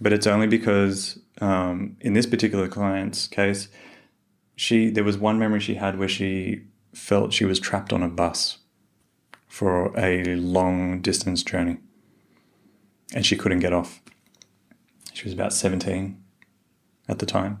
But 0.00 0.12
it's 0.12 0.26
only 0.26 0.46
because, 0.46 1.18
um, 1.40 1.96
in 2.00 2.14
this 2.14 2.26
particular 2.26 2.68
client's 2.68 3.26
case, 3.28 3.68
she 4.56 4.90
there 4.90 5.04
was 5.04 5.18
one 5.18 5.38
memory 5.38 5.60
she 5.60 5.74
had 5.74 5.98
where 5.98 6.08
she 6.08 6.62
felt 6.92 7.32
she 7.32 7.44
was 7.44 7.58
trapped 7.58 7.92
on 7.92 8.02
a 8.02 8.08
bus 8.08 8.58
for 9.46 9.96
a 9.98 10.36
long 10.36 11.00
distance 11.00 11.42
journey 11.42 11.78
and 13.14 13.24
she 13.24 13.36
couldn't 13.36 13.60
get 13.60 13.72
off. 13.72 14.00
She 15.12 15.24
was 15.24 15.32
about 15.32 15.52
17 15.52 16.20
at 17.08 17.18
the 17.18 17.26
time 17.26 17.60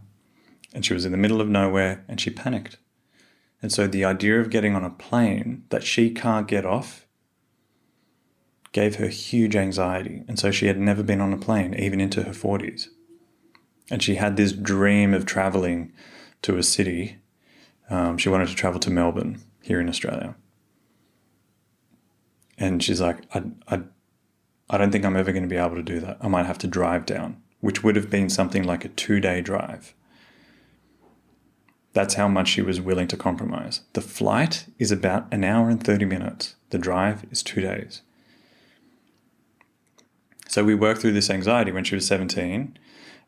and 0.72 0.84
she 0.84 0.94
was 0.94 1.04
in 1.04 1.12
the 1.12 1.18
middle 1.18 1.40
of 1.40 1.48
nowhere 1.48 2.04
and 2.08 2.20
she 2.20 2.30
panicked. 2.30 2.78
And 3.62 3.72
so 3.72 3.86
the 3.86 4.04
idea 4.04 4.40
of 4.40 4.50
getting 4.50 4.74
on 4.74 4.84
a 4.84 4.90
plane 4.90 5.64
that 5.70 5.84
she 5.84 6.10
can't 6.10 6.48
get 6.48 6.66
off 6.66 7.06
gave 8.72 8.96
her 8.96 9.08
huge 9.08 9.56
anxiety. 9.56 10.24
And 10.28 10.38
so 10.38 10.50
she 10.50 10.66
had 10.66 10.78
never 10.78 11.02
been 11.02 11.20
on 11.20 11.32
a 11.32 11.38
plane, 11.38 11.74
even 11.74 12.00
into 12.00 12.24
her 12.24 12.32
40s. 12.32 12.88
And 13.90 14.02
she 14.02 14.16
had 14.16 14.36
this 14.36 14.52
dream 14.52 15.14
of 15.14 15.24
traveling 15.24 15.92
to 16.44 16.58
a 16.58 16.62
city. 16.62 17.18
Um, 17.90 18.16
she 18.18 18.28
wanted 18.28 18.48
to 18.48 18.54
travel 18.54 18.78
to 18.80 18.90
Melbourne 18.90 19.40
here 19.62 19.80
in 19.80 19.88
Australia. 19.88 20.36
And 22.58 22.82
she's 22.82 23.00
like, 23.00 23.18
I, 23.34 23.42
I, 23.66 23.80
I 24.70 24.78
don't 24.78 24.90
think 24.90 25.04
I'm 25.04 25.16
ever 25.16 25.32
going 25.32 25.42
to 25.42 25.48
be 25.48 25.56
able 25.56 25.76
to 25.76 25.82
do 25.82 26.00
that. 26.00 26.18
I 26.20 26.28
might 26.28 26.46
have 26.46 26.58
to 26.58 26.66
drive 26.66 27.06
down, 27.06 27.42
which 27.60 27.82
would 27.82 27.96
have 27.96 28.10
been 28.10 28.28
something 28.28 28.62
like 28.62 28.84
a 28.84 28.88
two 28.88 29.20
day 29.20 29.40
drive. 29.40 29.94
That's 31.94 32.14
how 32.14 32.28
much 32.28 32.48
she 32.48 32.62
was 32.62 32.80
willing 32.80 33.08
to 33.08 33.16
compromise. 33.16 33.82
The 33.92 34.00
flight 34.00 34.66
is 34.78 34.90
about 34.92 35.32
an 35.32 35.44
hour 35.44 35.70
and 35.70 35.82
30 35.82 36.04
minutes, 36.04 36.56
the 36.70 36.78
drive 36.78 37.24
is 37.30 37.42
two 37.42 37.60
days. 37.60 38.02
So 40.48 40.62
we 40.62 40.74
worked 40.74 41.00
through 41.00 41.12
this 41.12 41.30
anxiety 41.30 41.72
when 41.72 41.84
she 41.84 41.94
was 41.94 42.06
17, 42.06 42.76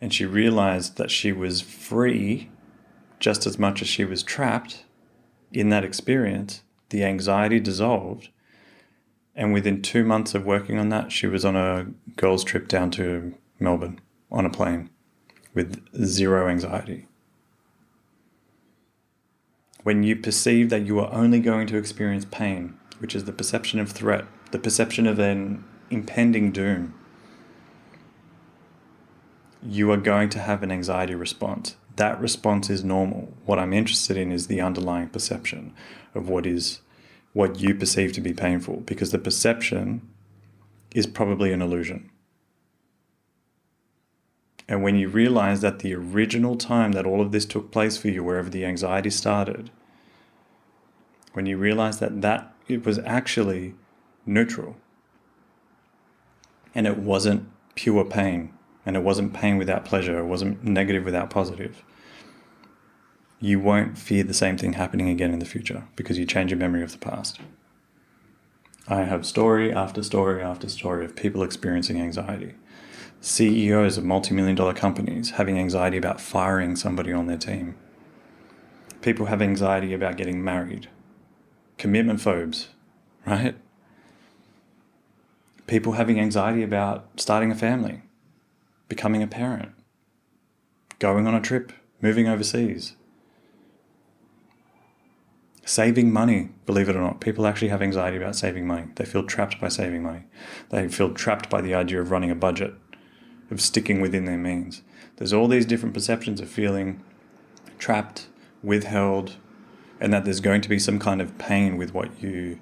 and 0.01 0.13
she 0.13 0.27
realized 0.27 0.97
that 0.97 1.11
she 1.11 1.33
was 1.33 1.61
free 1.61 2.51
just 3.19 3.47
as 3.47 3.59
much 3.59 3.83
as 3.83 3.89
she 3.89 4.05
was 4.05 4.23
trapped 4.23 4.85
in 5.53 5.69
that 5.71 5.85
experience, 5.85 6.63
the 6.91 7.05
anxiety 7.05 7.61
dissolved. 7.61 8.29
And 9.35 9.53
within 9.53 9.83
two 9.83 10.05
months 10.05 10.35
of 10.35 10.47
working 10.47 10.79
on 10.79 10.89
that, 10.91 11.13
she 11.13 11.27
was 11.27 11.45
on 11.45 11.57
a 11.57 11.87
girls' 12.17 12.45
trip 12.45 12.69
down 12.69 12.91
to 12.93 13.35
Melbourne 13.59 14.01
on 14.31 14.47
a 14.47 14.51
plane 14.51 14.91
with 15.55 15.83
zero 16.05 16.49
anxiety. 16.49 17.07
When 19.83 20.03
you 20.03 20.17
perceive 20.17 20.69
that 20.71 20.85
you 20.85 20.99
are 20.99 21.13
only 21.13 21.41
going 21.41 21.67
to 21.69 21.77
experience 21.77 22.25
pain, 22.25 22.77
which 22.99 23.15
is 23.15 23.25
the 23.25 23.33
perception 23.33 23.79
of 23.79 23.93
threat, 23.93 24.25
the 24.51 24.59
perception 24.59 25.07
of 25.07 25.19
an 25.19 25.65
impending 25.91 26.51
doom, 26.51 26.95
you 29.63 29.91
are 29.91 29.97
going 29.97 30.29
to 30.31 30.39
have 30.39 30.63
an 30.63 30.73
anxiety 30.73 31.15
response 31.15 31.77
that 31.97 32.21
response 32.21 32.71
is 32.71 32.85
normal. 32.85 33.33
What 33.45 33.59
I'm 33.59 33.73
interested 33.73 34.17
in 34.17 34.31
is 34.31 34.47
the 34.47 34.61
underlying 34.61 35.09
perception 35.09 35.75
of 36.15 36.29
what 36.29 36.47
is 36.47 36.81
what 37.33 37.61
you 37.61 37.75
perceive 37.75 38.13
to 38.13 38.21
be 38.21 38.33
painful 38.33 38.77
because 38.87 39.11
the 39.11 39.19
perception 39.19 40.01
is 40.95 41.07
probably 41.07 41.53
an 41.53 41.61
illusion. 41.61 42.11
And 44.69 44.83
when 44.83 44.97
you 44.97 45.09
realize 45.09 45.61
that 45.61 45.81
the 45.81 45.95
original 45.95 46.57
time 46.57 46.93
that 46.93 47.07
all 47.07 47.21
of 47.21 47.33
this 47.33 47.45
took 47.45 47.71
place 47.71 47.97
for 47.97 48.09
you, 48.09 48.25
wherever 48.25 48.49
the 48.49 48.65
anxiety 48.65 49.11
started, 49.11 49.71
when 51.35 51.47
you 51.47 51.59
realize 51.59 51.99
that 51.99 52.23
that 52.23 52.55
it 52.67 52.85
was 52.85 52.99
actually 53.01 53.75
neutral 54.25 54.77
and 56.75 56.87
it 56.87 56.99
wasn't 56.99 57.49
pure 57.75 58.05
pain, 58.05 58.53
and 58.87 58.97
it 58.97 59.03
wasn't 59.03 59.35
pain 59.35 59.59
without 59.59 59.85
pleasure, 59.85 60.19
it 60.19 60.27
wasn't 60.27 60.65
negative 60.65 61.05
without 61.05 61.29
positive, 61.29 61.83
you 63.41 63.61
won't 63.61 63.99
fear 63.99 64.23
the 64.23 64.33
same 64.33 64.57
thing 64.57 64.75
happening 64.75 65.09
again 65.11 65.33
in 65.33 65.41
the 65.41 65.45
future 65.45 65.85
because 65.97 66.19
you 66.19 66.25
change 66.25 66.51
your 66.51 66.59
memory 66.59 66.83
of 66.83 66.93
the 66.93 66.99
past. 66.99 67.39
I 68.89 69.03
have 69.03 69.27
story 69.27 69.73
after 69.73 70.03
story 70.03 70.41
after 70.41 70.69
story 70.69 71.05
of 71.05 71.17
people 71.17 71.43
experiencing 71.43 72.01
anxiety. 72.01 72.55
CEOs 73.21 73.99
of 73.99 74.05
multi 74.05 74.33
million 74.35 74.55
dollar 74.55 74.75
companies 74.75 75.31
having 75.31 75.59
anxiety 75.59 75.97
about 75.97 76.21
firing 76.21 76.77
somebody 76.77 77.13
on 77.13 77.27
their 77.27 77.37
team. 77.37 77.75
People 79.03 79.27
have 79.27 79.43
anxiety 79.43 79.93
about 79.93 80.17
getting 80.17 80.43
married. 80.43 80.89
Commitment 81.79 82.21
phobes, 82.21 82.69
right? 83.27 83.57
People 85.67 85.93
having 85.93 86.21
anxiety 86.21 86.63
about 86.63 87.09
starting 87.17 87.51
a 87.51 87.57
family, 87.57 88.03
becoming 88.89 89.23
a 89.23 89.27
parent, 89.27 89.73
going 90.99 91.27
on 91.27 91.35
a 91.35 91.41
trip, 91.41 91.73
moving 92.01 92.29
overseas, 92.29 92.97
saving 95.65 96.13
money, 96.13 96.51
believe 96.65 96.89
it 96.89 96.97
or 96.97 97.01
not. 97.01 97.21
People 97.21 97.47
actually 97.47 97.69
have 97.69 97.83
anxiety 97.83 98.17
about 98.17 98.37
saving 98.37 98.67
money. 98.67 98.87
They 98.95 99.05
feel 99.05 99.25
trapped 99.25 99.61
by 99.61 99.69
saving 99.69 100.03
money. 100.03 100.23
They 100.71 100.89
feel 100.89 101.13
trapped 101.13 101.51
by 101.51 101.61
the 101.61 101.75
idea 101.75 102.01
of 102.01 102.11
running 102.11 102.31
a 102.31 102.37
budget, 102.37 102.75
of 103.51 103.61
sticking 103.61 104.01
within 104.01 104.25
their 104.25 104.39
means. 104.39 104.83
There's 105.17 105.33
all 105.33 105.49
these 105.49 105.67
different 105.67 105.95
perceptions 105.95 106.41
of 106.41 106.49
feeling 106.49 107.03
trapped, 107.79 108.29
withheld, 108.63 109.37
and 110.01 110.13
that 110.13 110.25
there's 110.25 110.41
going 110.41 110.61
to 110.61 110.69
be 110.69 110.79
some 110.79 110.99
kind 110.99 111.21
of 111.21 111.37
pain 111.39 111.77
with 111.77 111.93
what 111.93 112.23
you 112.23 112.61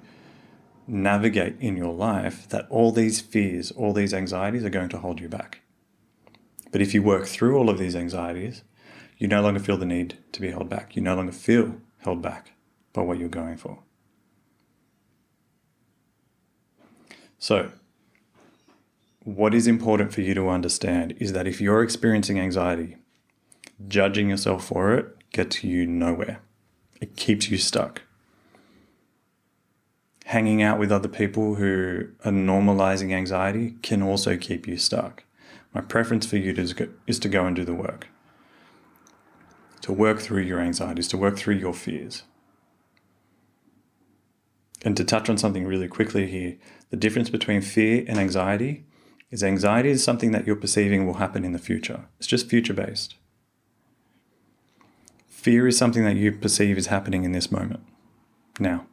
navigate 0.87 1.55
in 1.59 1.75
your 1.75 1.93
life, 1.93 2.47
that 2.49 2.67
all 2.69 2.91
these 2.91 3.19
fears, 3.19 3.71
all 3.71 3.93
these 3.93 4.13
anxieties 4.13 4.63
are 4.63 4.69
going 4.69 4.89
to 4.89 4.97
hold 4.97 5.19
you 5.19 5.27
back. 5.27 5.61
But 6.75 6.81
if 6.81 6.93
you 6.93 7.01
work 7.01 7.25
through 7.25 7.57
all 7.57 7.69
of 7.69 7.77
these 7.77 7.95
anxieties, 7.95 8.63
you 9.17 9.29
no 9.29 9.41
longer 9.41 9.61
feel 9.61 9.77
the 9.77 9.85
need 9.85 10.17
to 10.33 10.41
be 10.41 10.51
held 10.51 10.67
back. 10.67 10.93
You 10.93 11.01
no 11.01 11.15
longer 11.15 11.31
feel 11.31 11.77
held 11.99 12.21
back 12.21 12.51
by 12.91 13.01
what 13.01 13.17
you're 13.17 13.29
going 13.29 13.55
for. 13.55 13.79
So, 17.39 17.71
what 19.23 19.53
is 19.53 19.67
important 19.67 20.13
for 20.13 20.19
you 20.19 20.33
to 20.33 20.49
understand 20.49 21.15
is 21.17 21.31
that 21.31 21.47
if 21.47 21.61
you're 21.61 21.81
experiencing 21.81 22.41
anxiety, 22.41 22.97
judging 23.87 24.29
yourself 24.29 24.65
for 24.65 24.93
it 24.95 25.31
gets 25.31 25.63
you 25.63 25.85
nowhere. 25.85 26.41
It 26.99 27.15
keeps 27.15 27.49
you 27.49 27.57
stuck. 27.57 28.01
Hanging 30.25 30.61
out 30.61 30.77
with 30.77 30.91
other 30.91 31.07
people 31.07 31.55
who 31.55 32.09
are 32.25 32.31
normalizing 32.33 33.13
anxiety 33.13 33.75
can 33.81 34.01
also 34.01 34.35
keep 34.35 34.67
you 34.67 34.75
stuck. 34.75 35.24
My 35.75 35.81
preference 35.81 36.25
for 36.25 36.37
you 36.37 36.53
is 37.05 37.19
to 37.19 37.27
go 37.27 37.45
and 37.45 37.53
do 37.53 37.65
the 37.65 37.73
work, 37.73 38.07
to 39.81 39.91
work 39.91 40.21
through 40.21 40.43
your 40.43 40.61
anxieties, 40.61 41.09
to 41.09 41.17
work 41.17 41.37
through 41.37 41.55
your 41.55 41.73
fears. 41.73 42.23
And 44.85 44.95
to 44.95 45.03
touch 45.03 45.29
on 45.29 45.37
something 45.37 45.65
really 45.65 45.89
quickly 45.89 46.27
here, 46.27 46.55
the 46.91 46.95
difference 46.95 47.29
between 47.29 47.59
fear 47.59 48.05
and 48.07 48.17
anxiety 48.17 48.85
is 49.31 49.43
anxiety 49.43 49.89
is 49.89 50.01
something 50.01 50.31
that 50.31 50.47
you're 50.47 50.55
perceiving 50.55 51.05
will 51.05 51.15
happen 51.15 51.43
in 51.43 51.51
the 51.51 51.59
future. 51.59 52.05
It's 52.19 52.27
just 52.27 52.47
future 52.47 52.73
based. 52.73 53.15
Fear 55.27 55.67
is 55.67 55.77
something 55.77 56.05
that 56.05 56.15
you 56.15 56.31
perceive 56.31 56.77
is 56.77 56.87
happening 56.87 57.25
in 57.25 57.33
this 57.33 57.51
moment, 57.51 57.81
now. 58.61 58.85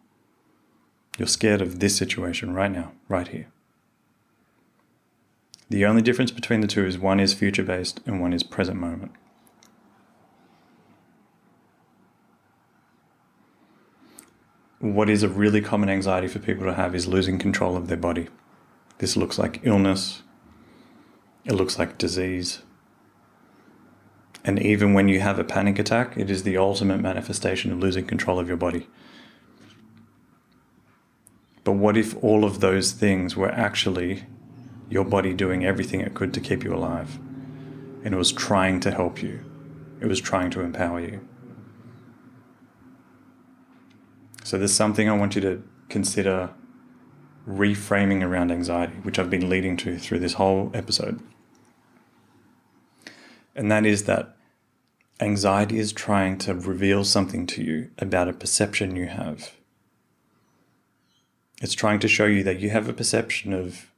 You're 1.16 1.28
scared 1.28 1.62
of 1.62 1.78
this 1.78 1.96
situation 1.96 2.54
right 2.54 2.72
now, 2.72 2.90
right 3.06 3.28
here. 3.28 3.51
The 5.72 5.86
only 5.86 6.02
difference 6.02 6.30
between 6.30 6.60
the 6.60 6.66
two 6.66 6.84
is 6.84 6.98
one 6.98 7.18
is 7.18 7.32
future 7.32 7.62
based 7.62 8.00
and 8.04 8.20
one 8.20 8.34
is 8.34 8.42
present 8.42 8.78
moment. 8.78 9.12
What 14.80 15.08
is 15.08 15.22
a 15.22 15.30
really 15.30 15.62
common 15.62 15.88
anxiety 15.88 16.28
for 16.28 16.40
people 16.40 16.66
to 16.66 16.74
have 16.74 16.94
is 16.94 17.06
losing 17.06 17.38
control 17.38 17.74
of 17.74 17.88
their 17.88 17.96
body. 17.96 18.28
This 18.98 19.16
looks 19.16 19.38
like 19.38 19.60
illness, 19.62 20.22
it 21.46 21.54
looks 21.54 21.78
like 21.78 21.96
disease. 21.96 22.58
And 24.44 24.60
even 24.60 24.92
when 24.92 25.08
you 25.08 25.20
have 25.20 25.38
a 25.38 25.44
panic 25.44 25.78
attack, 25.78 26.18
it 26.18 26.30
is 26.30 26.42
the 26.42 26.58
ultimate 26.58 27.00
manifestation 27.00 27.72
of 27.72 27.78
losing 27.78 28.04
control 28.04 28.38
of 28.38 28.46
your 28.46 28.58
body. 28.58 28.88
But 31.64 31.72
what 31.72 31.96
if 31.96 32.14
all 32.22 32.44
of 32.44 32.60
those 32.60 32.92
things 32.92 33.38
were 33.38 33.50
actually 33.50 34.26
your 34.92 35.04
body 35.04 35.32
doing 35.32 35.64
everything 35.64 36.00
it 36.00 36.14
could 36.14 36.34
to 36.34 36.40
keep 36.40 36.62
you 36.62 36.74
alive? 36.74 37.18
And 38.04 38.14
it 38.14 38.16
was 38.18 38.32
trying 38.32 38.80
to 38.80 38.90
help 38.90 39.22
you, 39.22 39.44
it 40.00 40.06
was 40.06 40.20
trying 40.20 40.50
to 40.50 40.60
empower 40.60 41.00
you. 41.00 41.26
So 44.44 44.58
there's 44.58 44.74
something 44.74 45.08
I 45.08 45.16
want 45.16 45.34
you 45.34 45.40
to 45.42 45.62
consider 45.88 46.50
reframing 47.48 48.22
around 48.22 48.52
anxiety, 48.52 48.94
which 49.02 49.18
I've 49.18 49.30
been 49.30 49.48
leading 49.48 49.76
to 49.78 49.98
through 49.98 50.18
this 50.18 50.34
whole 50.34 50.70
episode. 50.74 51.20
And 53.54 53.70
that 53.70 53.86
is 53.86 54.04
that 54.04 54.36
anxiety 55.20 55.78
is 55.78 55.92
trying 55.92 56.38
to 56.38 56.54
reveal 56.54 57.04
something 57.04 57.46
to 57.46 57.62
you 57.62 57.90
about 57.98 58.28
a 58.28 58.32
perception 58.32 58.96
you 58.96 59.06
have. 59.06 59.52
It's 61.60 61.74
trying 61.74 62.00
to 62.00 62.08
show 62.08 62.26
you 62.26 62.42
that 62.42 62.58
you 62.58 62.70
have 62.70 62.88
a 62.88 62.92
perception 62.92 63.52
of 63.52 63.91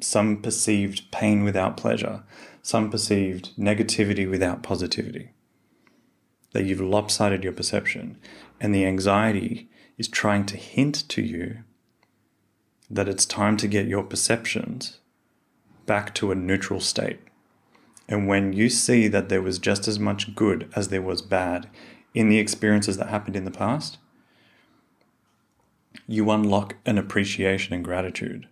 some 0.00 0.40
perceived 0.40 1.10
pain 1.10 1.42
without 1.44 1.76
pleasure, 1.76 2.22
some 2.62 2.90
perceived 2.90 3.56
negativity 3.56 4.28
without 4.28 4.62
positivity. 4.62 5.32
That 6.52 6.64
you've 6.64 6.80
lopsided 6.80 7.44
your 7.44 7.52
perception, 7.52 8.18
and 8.60 8.74
the 8.74 8.86
anxiety 8.86 9.68
is 9.96 10.08
trying 10.08 10.46
to 10.46 10.56
hint 10.56 11.08
to 11.08 11.22
you 11.22 11.58
that 12.90 13.08
it's 13.08 13.26
time 13.26 13.56
to 13.58 13.68
get 13.68 13.86
your 13.86 14.02
perceptions 14.02 15.00
back 15.84 16.14
to 16.14 16.30
a 16.30 16.34
neutral 16.34 16.80
state. 16.80 17.18
And 18.08 18.26
when 18.26 18.52
you 18.52 18.70
see 18.70 19.08
that 19.08 19.28
there 19.28 19.42
was 19.42 19.58
just 19.58 19.86
as 19.86 19.98
much 19.98 20.34
good 20.34 20.70
as 20.74 20.88
there 20.88 21.02
was 21.02 21.20
bad 21.20 21.68
in 22.14 22.28
the 22.28 22.38
experiences 22.38 22.96
that 22.96 23.08
happened 23.08 23.36
in 23.36 23.44
the 23.44 23.50
past, 23.50 23.98
you 26.06 26.30
unlock 26.30 26.76
an 26.86 26.96
appreciation 26.96 27.74
and 27.74 27.84
gratitude. 27.84 28.48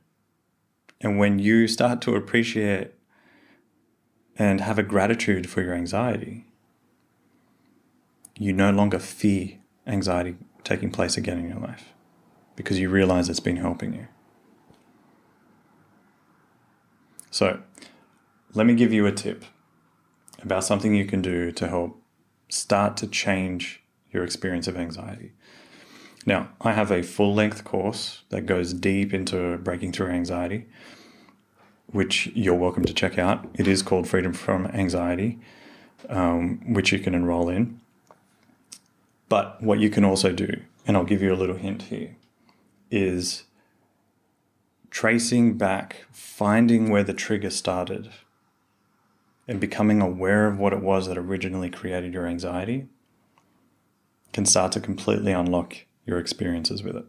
And 1.00 1.18
when 1.18 1.38
you 1.38 1.68
start 1.68 2.00
to 2.02 2.14
appreciate 2.14 2.92
and 4.38 4.60
have 4.60 4.78
a 4.78 4.82
gratitude 4.82 5.48
for 5.48 5.62
your 5.62 5.74
anxiety, 5.74 6.46
you 8.38 8.52
no 8.52 8.70
longer 8.70 8.98
fear 8.98 9.58
anxiety 9.86 10.36
taking 10.64 10.90
place 10.90 11.16
again 11.16 11.38
in 11.38 11.48
your 11.48 11.60
life 11.60 11.92
because 12.54 12.78
you 12.78 12.88
realize 12.88 13.28
it's 13.28 13.40
been 13.40 13.56
helping 13.56 13.94
you. 13.94 14.08
So, 17.30 17.60
let 18.54 18.66
me 18.66 18.74
give 18.74 18.92
you 18.92 19.06
a 19.06 19.12
tip 19.12 19.44
about 20.42 20.64
something 20.64 20.94
you 20.94 21.04
can 21.04 21.20
do 21.20 21.52
to 21.52 21.68
help 21.68 22.02
start 22.48 22.96
to 22.98 23.06
change 23.06 23.82
your 24.10 24.24
experience 24.24 24.66
of 24.66 24.76
anxiety. 24.76 25.32
Now, 26.26 26.48
I 26.60 26.72
have 26.72 26.90
a 26.90 27.04
full 27.04 27.32
length 27.34 27.62
course 27.62 28.24
that 28.30 28.46
goes 28.46 28.74
deep 28.74 29.14
into 29.14 29.56
breaking 29.58 29.92
through 29.92 30.08
anxiety, 30.08 30.66
which 31.86 32.26
you're 32.34 32.54
welcome 32.56 32.84
to 32.84 32.92
check 32.92 33.16
out. 33.16 33.46
It 33.54 33.68
is 33.68 33.80
called 33.80 34.08
Freedom 34.08 34.32
from 34.32 34.66
Anxiety, 34.66 35.38
um, 36.08 36.74
which 36.74 36.90
you 36.90 36.98
can 36.98 37.14
enroll 37.14 37.48
in. 37.48 37.80
But 39.28 39.62
what 39.62 39.78
you 39.78 39.88
can 39.88 40.04
also 40.04 40.32
do, 40.32 40.62
and 40.84 40.96
I'll 40.96 41.04
give 41.04 41.22
you 41.22 41.32
a 41.32 41.36
little 41.36 41.56
hint 41.56 41.82
here, 41.82 42.16
is 42.90 43.44
tracing 44.90 45.56
back, 45.56 46.06
finding 46.10 46.90
where 46.90 47.04
the 47.04 47.14
trigger 47.14 47.50
started, 47.50 48.10
and 49.46 49.60
becoming 49.60 50.00
aware 50.00 50.48
of 50.48 50.58
what 50.58 50.72
it 50.72 50.82
was 50.82 51.06
that 51.06 51.16
originally 51.16 51.70
created 51.70 52.12
your 52.12 52.26
anxiety 52.26 52.88
can 54.32 54.44
start 54.44 54.72
to 54.72 54.80
completely 54.80 55.30
unlock 55.30 55.76
your 56.06 56.18
experiences 56.18 56.82
with 56.82 56.96
it. 56.96 57.04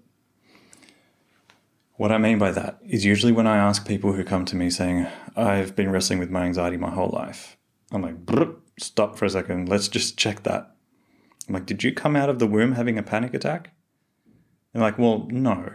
What 1.96 2.12
I 2.12 2.18
mean 2.18 2.38
by 2.38 2.52
that 2.52 2.80
is 2.86 3.06
usually 3.06 3.32
when 3.32 3.48
I 3.48 3.58
ask 3.58 3.88
people 3.88 4.14
who 4.14 4.24
come 4.24 4.46
to 4.46 4.56
me 4.56 4.70
saying, 4.70 5.08
I've 5.36 5.76
been 5.76 5.92
wrestling 5.92 6.20
with 6.20 6.30
my 6.30 6.44
anxiety 6.44 6.78
my 6.78 6.92
whole 6.92 7.10
life, 7.10 7.58
I'm 7.92 8.02
like, 8.02 8.16
stop 8.80 9.18
for 9.18 9.26
a 9.26 9.30
second, 9.30 9.70
let's 9.70 9.88
just 9.88 10.18
check 10.18 10.44
that. 10.44 10.76
I'm 11.48 11.54
like, 11.54 11.66
did 11.66 11.84
you 11.84 11.94
come 11.94 12.16
out 12.16 12.30
of 12.30 12.40
the 12.40 12.48
womb 12.48 12.74
having 12.74 12.98
a 12.98 13.04
panic 13.04 13.34
attack? 13.34 13.72
They're 14.74 14.82
like, 14.82 15.00
well, 15.00 15.28
no, 15.30 15.72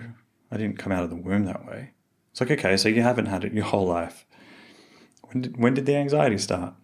I 0.50 0.56
didn't 0.58 0.78
come 0.78 0.92
out 0.92 1.02
of 1.02 1.10
the 1.10 1.16
womb 1.16 1.44
that 1.44 1.66
way. 1.66 1.92
It's 2.30 2.40
like, 2.40 2.50
okay, 2.50 2.76
so 2.76 2.88
you 2.88 3.02
haven't 3.02 3.26
had 3.26 3.44
it 3.44 3.52
your 3.52 3.64
whole 3.64 3.86
life. 3.86 4.26
When 5.22 5.40
did, 5.42 5.56
when 5.56 5.74
did 5.74 5.86
the 5.86 5.96
anxiety 5.96 6.38
start? 6.38 6.74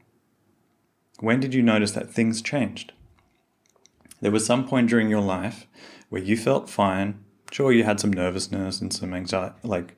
When 1.20 1.38
did 1.38 1.54
you 1.54 1.62
notice 1.62 1.92
that 1.92 2.10
things 2.10 2.42
changed? 2.42 2.92
There 4.20 4.32
was 4.32 4.44
some 4.44 4.66
point 4.66 4.88
during 4.88 5.08
your 5.08 5.20
life 5.20 5.66
where 6.08 6.22
you 6.22 6.36
felt 6.36 6.70
fine. 6.70 7.22
Sure, 7.50 7.72
you 7.72 7.84
had 7.84 8.00
some 8.00 8.12
nervousness 8.12 8.80
and 8.80 8.92
some 8.92 9.14
anxiety, 9.14 9.54
like 9.62 9.96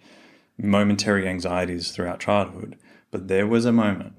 momentary 0.59 1.27
anxieties 1.27 1.91
throughout 1.91 2.21
childhood, 2.21 2.77
but 3.11 3.29
there 3.29 3.47
was 3.47 3.65
a 3.65 3.73
moment 3.73 4.15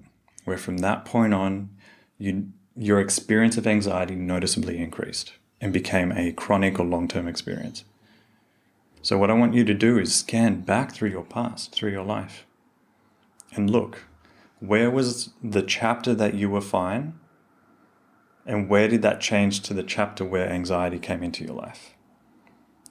where 0.45 0.57
from 0.57 0.77
that 0.79 1.05
point 1.05 1.33
on, 1.33 1.69
you, 2.17 2.49
your 2.75 2.99
experience 2.99 3.57
of 3.57 3.67
anxiety 3.67 4.15
noticeably 4.15 4.77
increased 4.77 5.33
and 5.59 5.71
became 5.71 6.11
a 6.11 6.31
chronic 6.31 6.79
or 6.79 6.85
long 6.85 7.07
term 7.07 7.27
experience. 7.27 7.83
So, 9.01 9.17
what 9.17 9.31
I 9.31 9.33
want 9.33 9.53
you 9.53 9.63
to 9.63 9.73
do 9.73 9.97
is 9.97 10.13
scan 10.13 10.61
back 10.61 10.93
through 10.93 11.09
your 11.09 11.23
past, 11.23 11.73
through 11.73 11.91
your 11.91 12.05
life, 12.05 12.45
and 13.53 13.69
look 13.69 14.03
where 14.61 14.91
was 14.91 15.31
the 15.43 15.63
chapter 15.63 16.13
that 16.13 16.35
you 16.35 16.49
were 16.49 16.61
fine? 16.61 17.19
And 18.45 18.69
where 18.69 18.87
did 18.87 19.01
that 19.03 19.21
change 19.21 19.61
to 19.61 19.73
the 19.73 19.83
chapter 19.83 20.25
where 20.25 20.49
anxiety 20.49 20.99
came 20.99 21.23
into 21.23 21.43
your 21.43 21.53
life? 21.53 21.93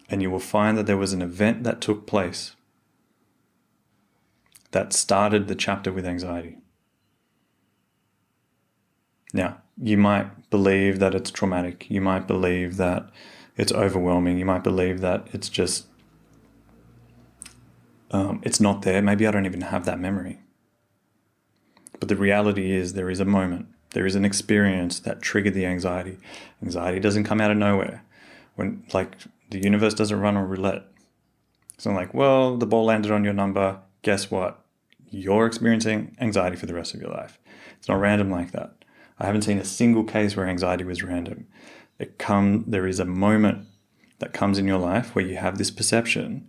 And 0.09 0.23
you 0.23 0.31
will 0.31 0.41
find 0.41 0.77
that 0.79 0.87
there 0.87 0.97
was 0.97 1.13
an 1.13 1.23
event 1.23 1.65
that 1.65 1.81
took 1.81 2.07
place 2.07 2.55
that 4.73 4.93
started 4.93 5.49
the 5.49 5.55
chapter 5.55 5.93
with 5.93 6.07
anxiety. 6.07 6.59
Now, 9.33 9.63
you 9.81 9.97
might 9.97 10.51
believe 10.51 10.99
that 10.99 11.15
it's 11.15 11.31
traumatic. 11.31 11.87
You 11.89 12.01
might 12.01 12.27
believe 12.27 12.77
that 12.77 13.11
it's 13.57 13.73
overwhelming. 13.73 14.39
You 14.39 14.45
might 14.45 14.65
believe 14.65 15.01
that 15.01 15.29
it's 15.33 15.49
just, 15.49 15.87
um, 18.11 18.41
it's 18.45 18.61
not 18.61 18.83
there. 18.83 19.03
Maybe 19.03 19.27
I 19.27 19.31
don't 19.31 19.47
even 19.47 19.63
have 19.63 19.85
that 19.85 20.01
memory. 20.01 20.41
But 21.99 22.09
the 22.09 22.17
reality 22.17 22.73
is, 22.73 22.95
there 22.95 23.11
is 23.11 23.21
a 23.21 23.25
moment, 23.25 23.67
there 23.93 24.07
is 24.07 24.15
an 24.15 24.25
experience 24.25 25.01
that 25.01 25.23
triggered 25.23 25.55
the 25.55 25.67
anxiety. 25.67 26.19
Anxiety 26.63 27.01
doesn't 27.01 27.25
come 27.25 27.41
out 27.41 27.51
of 27.51 27.57
nowhere. 27.57 28.05
When, 28.55 28.85
like, 28.93 29.17
the 29.51 29.63
universe 29.63 29.95
doesn't 29.95 30.21
run 30.21 30.37
on 30.37 30.49
roulette. 30.49 30.85
It's 31.75 31.87
not 31.87 31.97
like, 31.97 32.15
well, 32.15 32.57
the 32.57 32.67
ball 32.67 32.85
landed 32.85 33.11
on 33.11 33.25
your 33.25 33.33
number. 33.33 33.81
Guess 34.03 34.31
what? 34.31 34.63
You're 35.11 35.47
experiencing 35.47 36.17
anxiety 36.21 36.57
for 36.57 36.67
the 36.67 36.75
rest 36.75 36.95
of 36.95 37.01
your 37.01 37.11
life. 37.11 37.39
It's 37.79 37.89
not 37.89 38.01
random 38.01 38.31
like 38.31 38.53
that. 38.53 38.85
I 39.19 39.27
haven't 39.27 39.43
seen 39.43 39.59
a 39.59 39.65
single 39.65 40.05
case 40.05 40.37
where 40.37 40.47
anxiety 40.47 40.85
was 40.85 41.03
random. 41.03 41.47
It 41.99 42.19
come 42.19 42.65
there 42.67 42.87
is 42.87 43.01
a 43.01 43.05
moment 43.05 43.67
that 44.21 44.33
comes 44.33 44.59
in 44.59 44.67
your 44.67 44.79
life 44.79 45.15
where 45.15 45.25
you 45.25 45.37
have 45.37 45.59
this 45.59 45.71
perception 45.71 46.49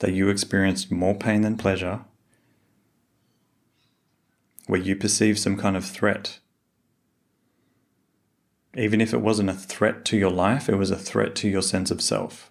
that 0.00 0.12
you 0.12 0.28
experienced 0.28 0.90
more 0.90 1.14
pain 1.14 1.42
than 1.42 1.56
pleasure, 1.56 2.00
where 4.66 4.80
you 4.80 4.94
perceive 4.96 5.38
some 5.38 5.56
kind 5.56 5.76
of 5.76 5.84
threat. 5.84 6.38
Even 8.76 9.00
if 9.00 9.12
it 9.12 9.20
wasn't 9.20 9.50
a 9.50 9.54
threat 9.54 10.04
to 10.06 10.16
your 10.16 10.30
life, 10.30 10.68
it 10.68 10.76
was 10.76 10.90
a 10.90 10.96
threat 10.96 11.34
to 11.36 11.48
your 11.48 11.62
sense 11.62 11.90
of 11.90 12.00
self. 12.00 12.50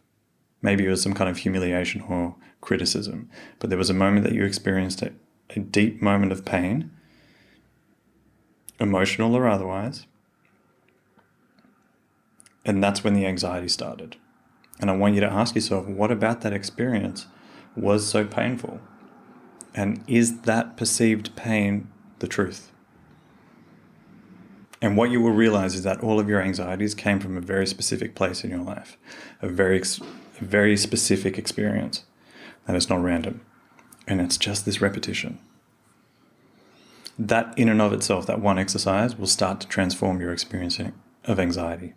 Maybe 0.62 0.86
it 0.86 0.90
was 0.90 1.02
some 1.02 1.14
kind 1.14 1.30
of 1.30 1.38
humiliation 1.38 2.02
or 2.02 2.36
criticism, 2.62 3.30
but 3.60 3.70
there 3.70 3.80
was 3.80 3.90
a 3.90 3.96
moment 3.96 4.26
that 4.26 4.34
you 4.34 4.46
experienced 4.46 5.02
a, 5.02 5.14
a 5.56 5.60
deep 5.60 6.02
moment 6.02 6.32
of 6.32 6.46
pain 6.46 6.92
emotional 8.82 9.36
or 9.36 9.48
otherwise. 9.48 10.08
And 12.66 12.84
that's 12.84 13.04
when 13.04 13.14
the 13.14 13.26
anxiety 13.26 13.68
started. 13.68 14.18
And 14.80 14.90
I 14.90 14.96
want 14.96 15.16
you 15.16 15.22
to 15.22 15.32
ask 15.32 15.56
yourself 15.56 15.88
what 15.88 16.12
about 16.12 16.42
that 16.42 16.54
experience 16.54 17.28
was 17.76 18.08
so 18.08 18.26
painful? 18.26 18.82
And 19.74 20.04
is 20.08 20.42
that 20.42 20.76
perceived 20.76 21.36
pain 21.36 21.88
the 22.20 22.28
truth? 22.28 22.72
And 24.82 24.98
what 24.98 25.12
you 25.12 25.22
will 25.22 25.32
realize 25.32 25.76
is 25.76 25.84
that 25.84 26.02
all 26.02 26.20
of 26.20 26.28
your 26.28 26.42
anxieties 26.42 26.96
came 26.96 27.20
from 27.20 27.38
a 27.38 27.42
very 27.42 27.68
specific 27.68 28.16
place 28.16 28.44
in 28.44 28.50
your 28.50 28.64
life, 28.64 28.98
a 29.42 29.48
very, 29.48 29.80
a 29.80 30.44
very 30.44 30.76
specific 30.76 31.38
experience. 31.38 32.04
And 32.68 32.76
it's 32.76 32.90
not 32.90 33.04
random. 33.04 33.42
And 34.08 34.20
it's 34.20 34.38
just 34.38 34.66
this 34.66 34.82
repetition 34.82 35.40
that 37.28 37.54
in 37.56 37.70
and 37.70 37.82
of 37.82 37.94
itself, 37.94 38.26
that 38.26 38.42
one 38.42 38.58
exercise 38.58 39.16
will 39.16 39.28
start 39.28 39.60
to 39.62 39.68
transform 39.68 40.20
your 40.20 40.32
experience 40.32 40.80
of 41.26 41.40
anxiety. 41.40 41.94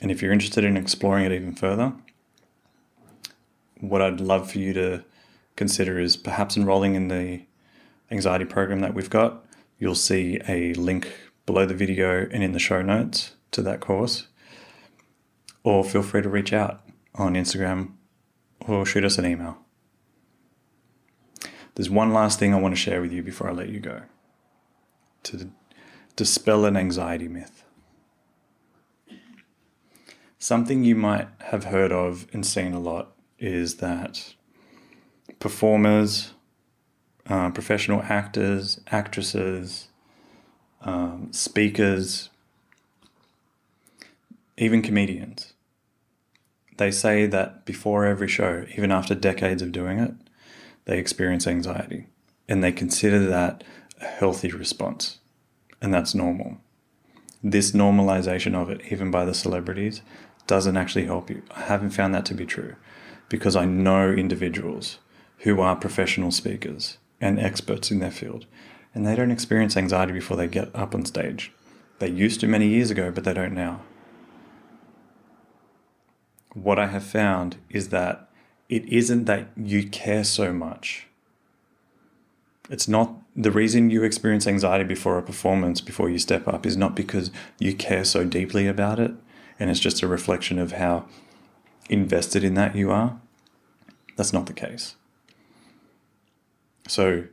And 0.00 0.10
if 0.10 0.22
you're 0.22 0.32
interested 0.32 0.64
in 0.64 0.76
exploring 0.76 1.24
it 1.24 1.32
even 1.32 1.54
further, 1.54 1.92
what 3.80 4.00
I'd 4.00 4.20
love 4.20 4.50
for 4.50 4.58
you 4.58 4.72
to 4.74 5.04
consider 5.56 5.98
is 5.98 6.16
perhaps 6.16 6.56
enrolling 6.56 6.94
in 6.94 7.08
the 7.08 7.42
anxiety 8.10 8.44
program 8.44 8.80
that 8.80 8.94
we've 8.94 9.10
got. 9.10 9.44
You'll 9.80 9.96
see 9.96 10.38
a 10.46 10.74
link 10.74 11.10
below 11.46 11.66
the 11.66 11.74
video 11.74 12.28
and 12.30 12.44
in 12.44 12.52
the 12.52 12.58
show 12.60 12.82
notes 12.82 13.34
to 13.50 13.62
that 13.62 13.80
course. 13.80 14.28
Or 15.64 15.82
feel 15.82 16.02
free 16.02 16.22
to 16.22 16.28
reach 16.28 16.52
out 16.52 16.82
on 17.14 17.34
Instagram 17.34 17.94
or 18.60 18.86
shoot 18.86 19.04
us 19.04 19.18
an 19.18 19.26
email. 19.26 19.58
There's 21.74 21.90
one 21.90 22.12
last 22.12 22.38
thing 22.38 22.52
I 22.52 22.60
want 22.60 22.74
to 22.74 22.80
share 22.80 23.00
with 23.00 23.10
you 23.10 23.22
before 23.22 23.48
I 23.48 23.52
let 23.52 23.70
you 23.70 23.80
go 23.80 24.02
to 25.22 25.50
dispel 26.14 26.66
an 26.66 26.76
anxiety 26.76 27.28
myth. 27.28 27.64
Something 30.38 30.84
you 30.84 30.94
might 30.94 31.28
have 31.38 31.64
heard 31.64 31.92
of 31.92 32.26
and 32.32 32.44
seen 32.44 32.74
a 32.74 32.80
lot 32.80 33.12
is 33.38 33.76
that 33.76 34.34
performers, 35.38 36.32
uh, 37.30 37.48
professional 37.50 38.02
actors, 38.02 38.80
actresses, 38.90 39.88
um, 40.82 41.28
speakers, 41.32 42.28
even 44.58 44.82
comedians, 44.82 45.52
they 46.76 46.90
say 46.90 47.26
that 47.26 47.64
before 47.64 48.04
every 48.04 48.26
show, 48.26 48.66
even 48.76 48.90
after 48.90 49.14
decades 49.14 49.62
of 49.62 49.70
doing 49.70 49.98
it, 49.98 50.12
they 50.86 50.98
experience 50.98 51.46
anxiety 51.46 52.06
and 52.48 52.64
they 52.64 52.72
consider 52.72 53.24
that 53.26 53.62
a 54.00 54.06
healthy 54.06 54.50
response. 54.50 55.18
And 55.80 55.94
that's 55.94 56.14
normal. 56.14 56.58
This 57.44 57.72
normalization 57.72 58.54
of 58.54 58.70
it, 58.70 58.80
even 58.90 59.10
by 59.10 59.24
the 59.24 59.34
celebrities, 59.34 60.02
doesn't 60.46 60.76
actually 60.76 61.04
help 61.04 61.30
you. 61.30 61.42
I 61.52 61.60
haven't 61.60 61.90
found 61.90 62.14
that 62.14 62.26
to 62.26 62.34
be 62.34 62.44
true 62.44 62.74
because 63.28 63.54
I 63.54 63.66
know 63.66 64.10
individuals 64.10 64.98
who 65.38 65.60
are 65.60 65.76
professional 65.76 66.32
speakers 66.32 66.98
and 67.20 67.38
experts 67.38 67.90
in 67.90 67.98
their 67.98 68.10
field, 68.10 68.46
and 68.94 69.06
they 69.06 69.14
don't 69.14 69.30
experience 69.30 69.76
anxiety 69.76 70.12
before 70.12 70.36
they 70.36 70.46
get 70.46 70.74
up 70.74 70.94
on 70.94 71.04
stage. 71.04 71.52
They 71.98 72.08
used 72.08 72.40
to 72.40 72.46
many 72.46 72.68
years 72.68 72.90
ago, 72.90 73.10
but 73.10 73.24
they 73.24 73.34
don't 73.34 73.54
now. 73.54 73.82
What 76.54 76.78
I 76.78 76.86
have 76.86 77.04
found 77.04 77.56
is 77.68 77.90
that 77.90 78.28
it 78.68 78.84
isn't 78.86 79.26
that 79.26 79.48
you 79.56 79.88
care 79.88 80.24
so 80.24 80.52
much. 80.52 81.06
It's 82.68 82.88
not 82.88 83.14
the 83.36 83.50
reason 83.50 83.90
you 83.90 84.02
experience 84.02 84.46
anxiety 84.46 84.84
before 84.84 85.18
a 85.18 85.22
performance, 85.22 85.80
before 85.80 86.08
you 86.08 86.18
step 86.18 86.48
up, 86.48 86.66
is 86.66 86.76
not 86.76 86.94
because 86.94 87.30
you 87.58 87.74
care 87.74 88.04
so 88.04 88.24
deeply 88.24 88.66
about 88.66 88.98
it 88.98 89.12
and 89.60 89.70
it's 89.70 89.78
just 89.78 90.02
a 90.02 90.08
reflection 90.08 90.58
of 90.58 90.72
how 90.72 91.04
invested 91.90 92.42
in 92.42 92.54
that 92.54 92.74
you 92.74 92.90
are. 92.90 93.20
That's 94.16 94.32
not 94.32 94.46
the 94.46 94.54
case. 94.54 94.96
So, 96.88 97.24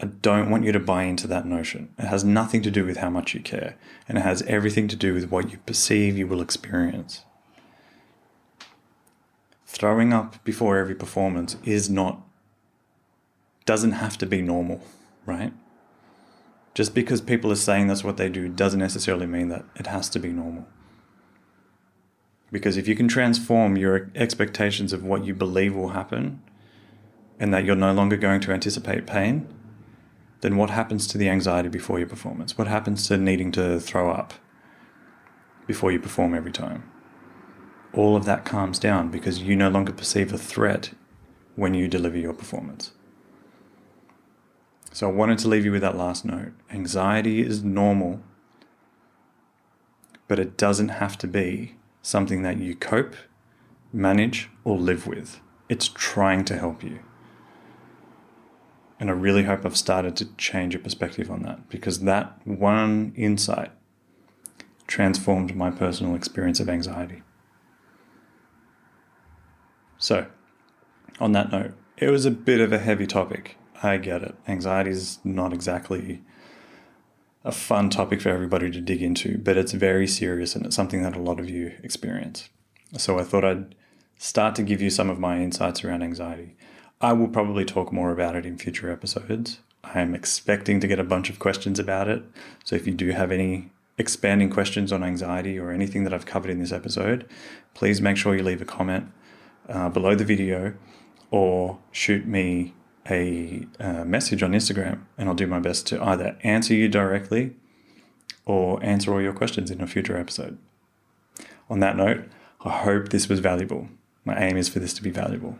I 0.00 0.06
don't 0.06 0.50
want 0.50 0.64
you 0.64 0.72
to 0.72 0.80
buy 0.80 1.04
into 1.04 1.26
that 1.26 1.46
notion. 1.46 1.92
It 1.98 2.06
has 2.06 2.22
nothing 2.22 2.62
to 2.62 2.70
do 2.70 2.84
with 2.84 2.98
how 2.98 3.10
much 3.10 3.34
you 3.34 3.40
care, 3.40 3.76
and 4.08 4.16
it 4.18 4.20
has 4.22 4.42
everything 4.42 4.86
to 4.88 4.96
do 4.96 5.14
with 5.14 5.30
what 5.30 5.50
you 5.50 5.58
perceive 5.66 6.16
you 6.16 6.26
will 6.26 6.40
experience 6.40 7.24
throwing 9.68 10.14
up 10.14 10.42
before 10.44 10.78
every 10.78 10.94
performance 10.94 11.56
is 11.62 11.88
not 11.88 12.20
doesn't 13.66 13.92
have 13.92 14.16
to 14.16 14.24
be 14.24 14.40
normal, 14.40 14.80
right? 15.26 15.52
Just 16.74 16.94
because 16.94 17.20
people 17.20 17.52
are 17.52 17.56
saying 17.56 17.86
that's 17.86 18.02
what 18.02 18.16
they 18.16 18.30
do 18.30 18.48
doesn't 18.48 18.80
necessarily 18.80 19.26
mean 19.26 19.48
that 19.48 19.64
it 19.76 19.86
has 19.86 20.08
to 20.08 20.18
be 20.18 20.30
normal. 20.30 20.66
Because 22.50 22.78
if 22.78 22.88
you 22.88 22.96
can 22.96 23.08
transform 23.08 23.76
your 23.76 24.10
expectations 24.14 24.94
of 24.94 25.04
what 25.04 25.26
you 25.26 25.34
believe 25.34 25.74
will 25.74 25.90
happen 25.90 26.42
and 27.38 27.52
that 27.54 27.64
you're 27.64 27.76
no 27.76 27.92
longer 27.92 28.16
going 28.16 28.40
to 28.42 28.52
anticipate 28.52 29.06
pain, 29.06 29.48
then 30.40 30.56
what 30.56 30.70
happens 30.70 31.06
to 31.08 31.18
the 31.18 31.28
anxiety 31.28 31.68
before 31.68 31.98
your 31.98 32.08
performance? 32.08 32.56
What 32.56 32.68
happens 32.68 33.06
to 33.08 33.16
needing 33.16 33.52
to 33.52 33.80
throw 33.80 34.10
up 34.10 34.34
before 35.66 35.92
you 35.92 35.98
perform 35.98 36.34
every 36.34 36.52
time? 36.52 36.90
all 37.92 38.16
of 38.16 38.24
that 38.24 38.44
calms 38.44 38.78
down 38.78 39.10
because 39.10 39.42
you 39.42 39.56
no 39.56 39.68
longer 39.68 39.92
perceive 39.92 40.32
a 40.32 40.38
threat 40.38 40.90
when 41.56 41.74
you 41.74 41.88
deliver 41.88 42.18
your 42.18 42.32
performance. 42.32 42.92
So 44.92 45.08
I 45.08 45.12
wanted 45.12 45.38
to 45.38 45.48
leave 45.48 45.64
you 45.64 45.72
with 45.72 45.82
that 45.82 45.96
last 45.96 46.24
note. 46.24 46.52
Anxiety 46.70 47.40
is 47.40 47.62
normal, 47.62 48.20
but 50.26 50.38
it 50.38 50.56
doesn't 50.56 50.90
have 50.90 51.16
to 51.18 51.26
be 51.26 51.76
something 52.02 52.42
that 52.42 52.58
you 52.58 52.74
cope, 52.74 53.16
manage, 53.92 54.48
or 54.64 54.78
live 54.78 55.06
with. 55.06 55.40
It's 55.68 55.88
trying 55.88 56.44
to 56.46 56.58
help 56.58 56.82
you. 56.82 57.00
And 59.00 59.10
I 59.10 59.12
really 59.12 59.44
hope 59.44 59.64
I've 59.64 59.76
started 59.76 60.16
to 60.16 60.34
change 60.36 60.74
your 60.74 60.82
perspective 60.82 61.30
on 61.30 61.42
that 61.42 61.68
because 61.68 62.00
that 62.00 62.40
one 62.44 63.12
insight 63.16 63.70
transformed 64.86 65.54
my 65.54 65.70
personal 65.70 66.14
experience 66.14 66.58
of 66.58 66.68
anxiety. 66.68 67.22
So, 69.98 70.26
on 71.20 71.32
that 71.32 71.52
note, 71.52 71.74
it 71.96 72.10
was 72.10 72.24
a 72.24 72.30
bit 72.30 72.60
of 72.60 72.72
a 72.72 72.78
heavy 72.78 73.06
topic. 73.06 73.56
I 73.82 73.98
get 73.98 74.22
it. 74.22 74.34
Anxiety 74.46 74.90
is 74.90 75.18
not 75.24 75.52
exactly 75.52 76.22
a 77.44 77.52
fun 77.52 77.90
topic 77.90 78.20
for 78.20 78.30
everybody 78.30 78.70
to 78.70 78.80
dig 78.80 79.02
into, 79.02 79.38
but 79.38 79.56
it's 79.56 79.72
very 79.72 80.06
serious 80.06 80.56
and 80.56 80.66
it's 80.66 80.76
something 80.76 81.02
that 81.02 81.16
a 81.16 81.20
lot 81.20 81.38
of 81.38 81.48
you 81.48 81.72
experience. 81.82 82.48
So 82.96 83.18
I 83.18 83.24
thought 83.24 83.44
I'd 83.44 83.74
start 84.18 84.54
to 84.56 84.62
give 84.62 84.82
you 84.82 84.90
some 84.90 85.08
of 85.10 85.18
my 85.18 85.40
insights 85.40 85.84
around 85.84 86.02
anxiety. 86.02 86.56
I 87.00 87.12
will 87.12 87.28
probably 87.28 87.64
talk 87.64 87.92
more 87.92 88.10
about 88.10 88.34
it 88.34 88.44
in 88.44 88.58
future 88.58 88.90
episodes, 88.90 89.60
I'm 89.94 90.14
expecting 90.14 90.80
to 90.80 90.88
get 90.88 90.98
a 90.98 91.04
bunch 91.04 91.30
of 91.30 91.38
questions 91.38 91.78
about 91.78 92.08
it. 92.08 92.22
So 92.64 92.76
if 92.76 92.86
you 92.86 92.94
do 92.94 93.10
have 93.10 93.30
any 93.30 93.70
expanding 93.96 94.50
questions 94.50 94.92
on 94.92 95.02
anxiety 95.02 95.58
or 95.58 95.70
anything 95.70 96.04
that 96.04 96.12
I've 96.12 96.26
covered 96.26 96.50
in 96.50 96.58
this 96.58 96.72
episode, 96.72 97.26
please 97.74 98.00
make 98.00 98.16
sure 98.16 98.36
you 98.36 98.42
leave 98.42 98.62
a 98.62 98.66
comment 98.66 99.10
uh, 99.68 99.88
below 99.88 100.14
the 100.14 100.24
video 100.24 100.74
or 101.30 101.78
shoot 101.92 102.26
me 102.26 102.74
a 103.10 103.66
uh, 103.80 104.04
message 104.04 104.42
on 104.42 104.52
Instagram 104.52 105.04
and 105.16 105.28
I'll 105.28 105.34
do 105.34 105.46
my 105.46 105.60
best 105.60 105.86
to 105.88 106.02
either 106.02 106.36
answer 106.42 106.74
you 106.74 106.88
directly 106.88 107.56
or 108.44 108.82
answer 108.82 109.12
all 109.12 109.22
your 109.22 109.32
questions 109.32 109.70
in 109.70 109.80
a 109.80 109.86
future 109.86 110.16
episode. 110.16 110.58
On 111.70 111.80
that 111.80 111.96
note, 111.96 112.24
I 112.64 112.70
hope 112.70 113.08
this 113.08 113.28
was 113.28 113.40
valuable. 113.40 113.88
My 114.24 114.38
aim 114.38 114.56
is 114.56 114.68
for 114.68 114.78
this 114.78 114.92
to 114.94 115.02
be 115.02 115.10
valuable. 115.10 115.58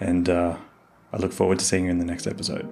And 0.00 0.28
uh, 0.28 0.56
I 1.12 1.16
look 1.16 1.32
forward 1.32 1.58
to 1.60 1.64
seeing 1.64 1.84
you 1.84 1.90
in 1.90 1.98
the 1.98 2.04
next 2.04 2.26
episode. 2.26 2.68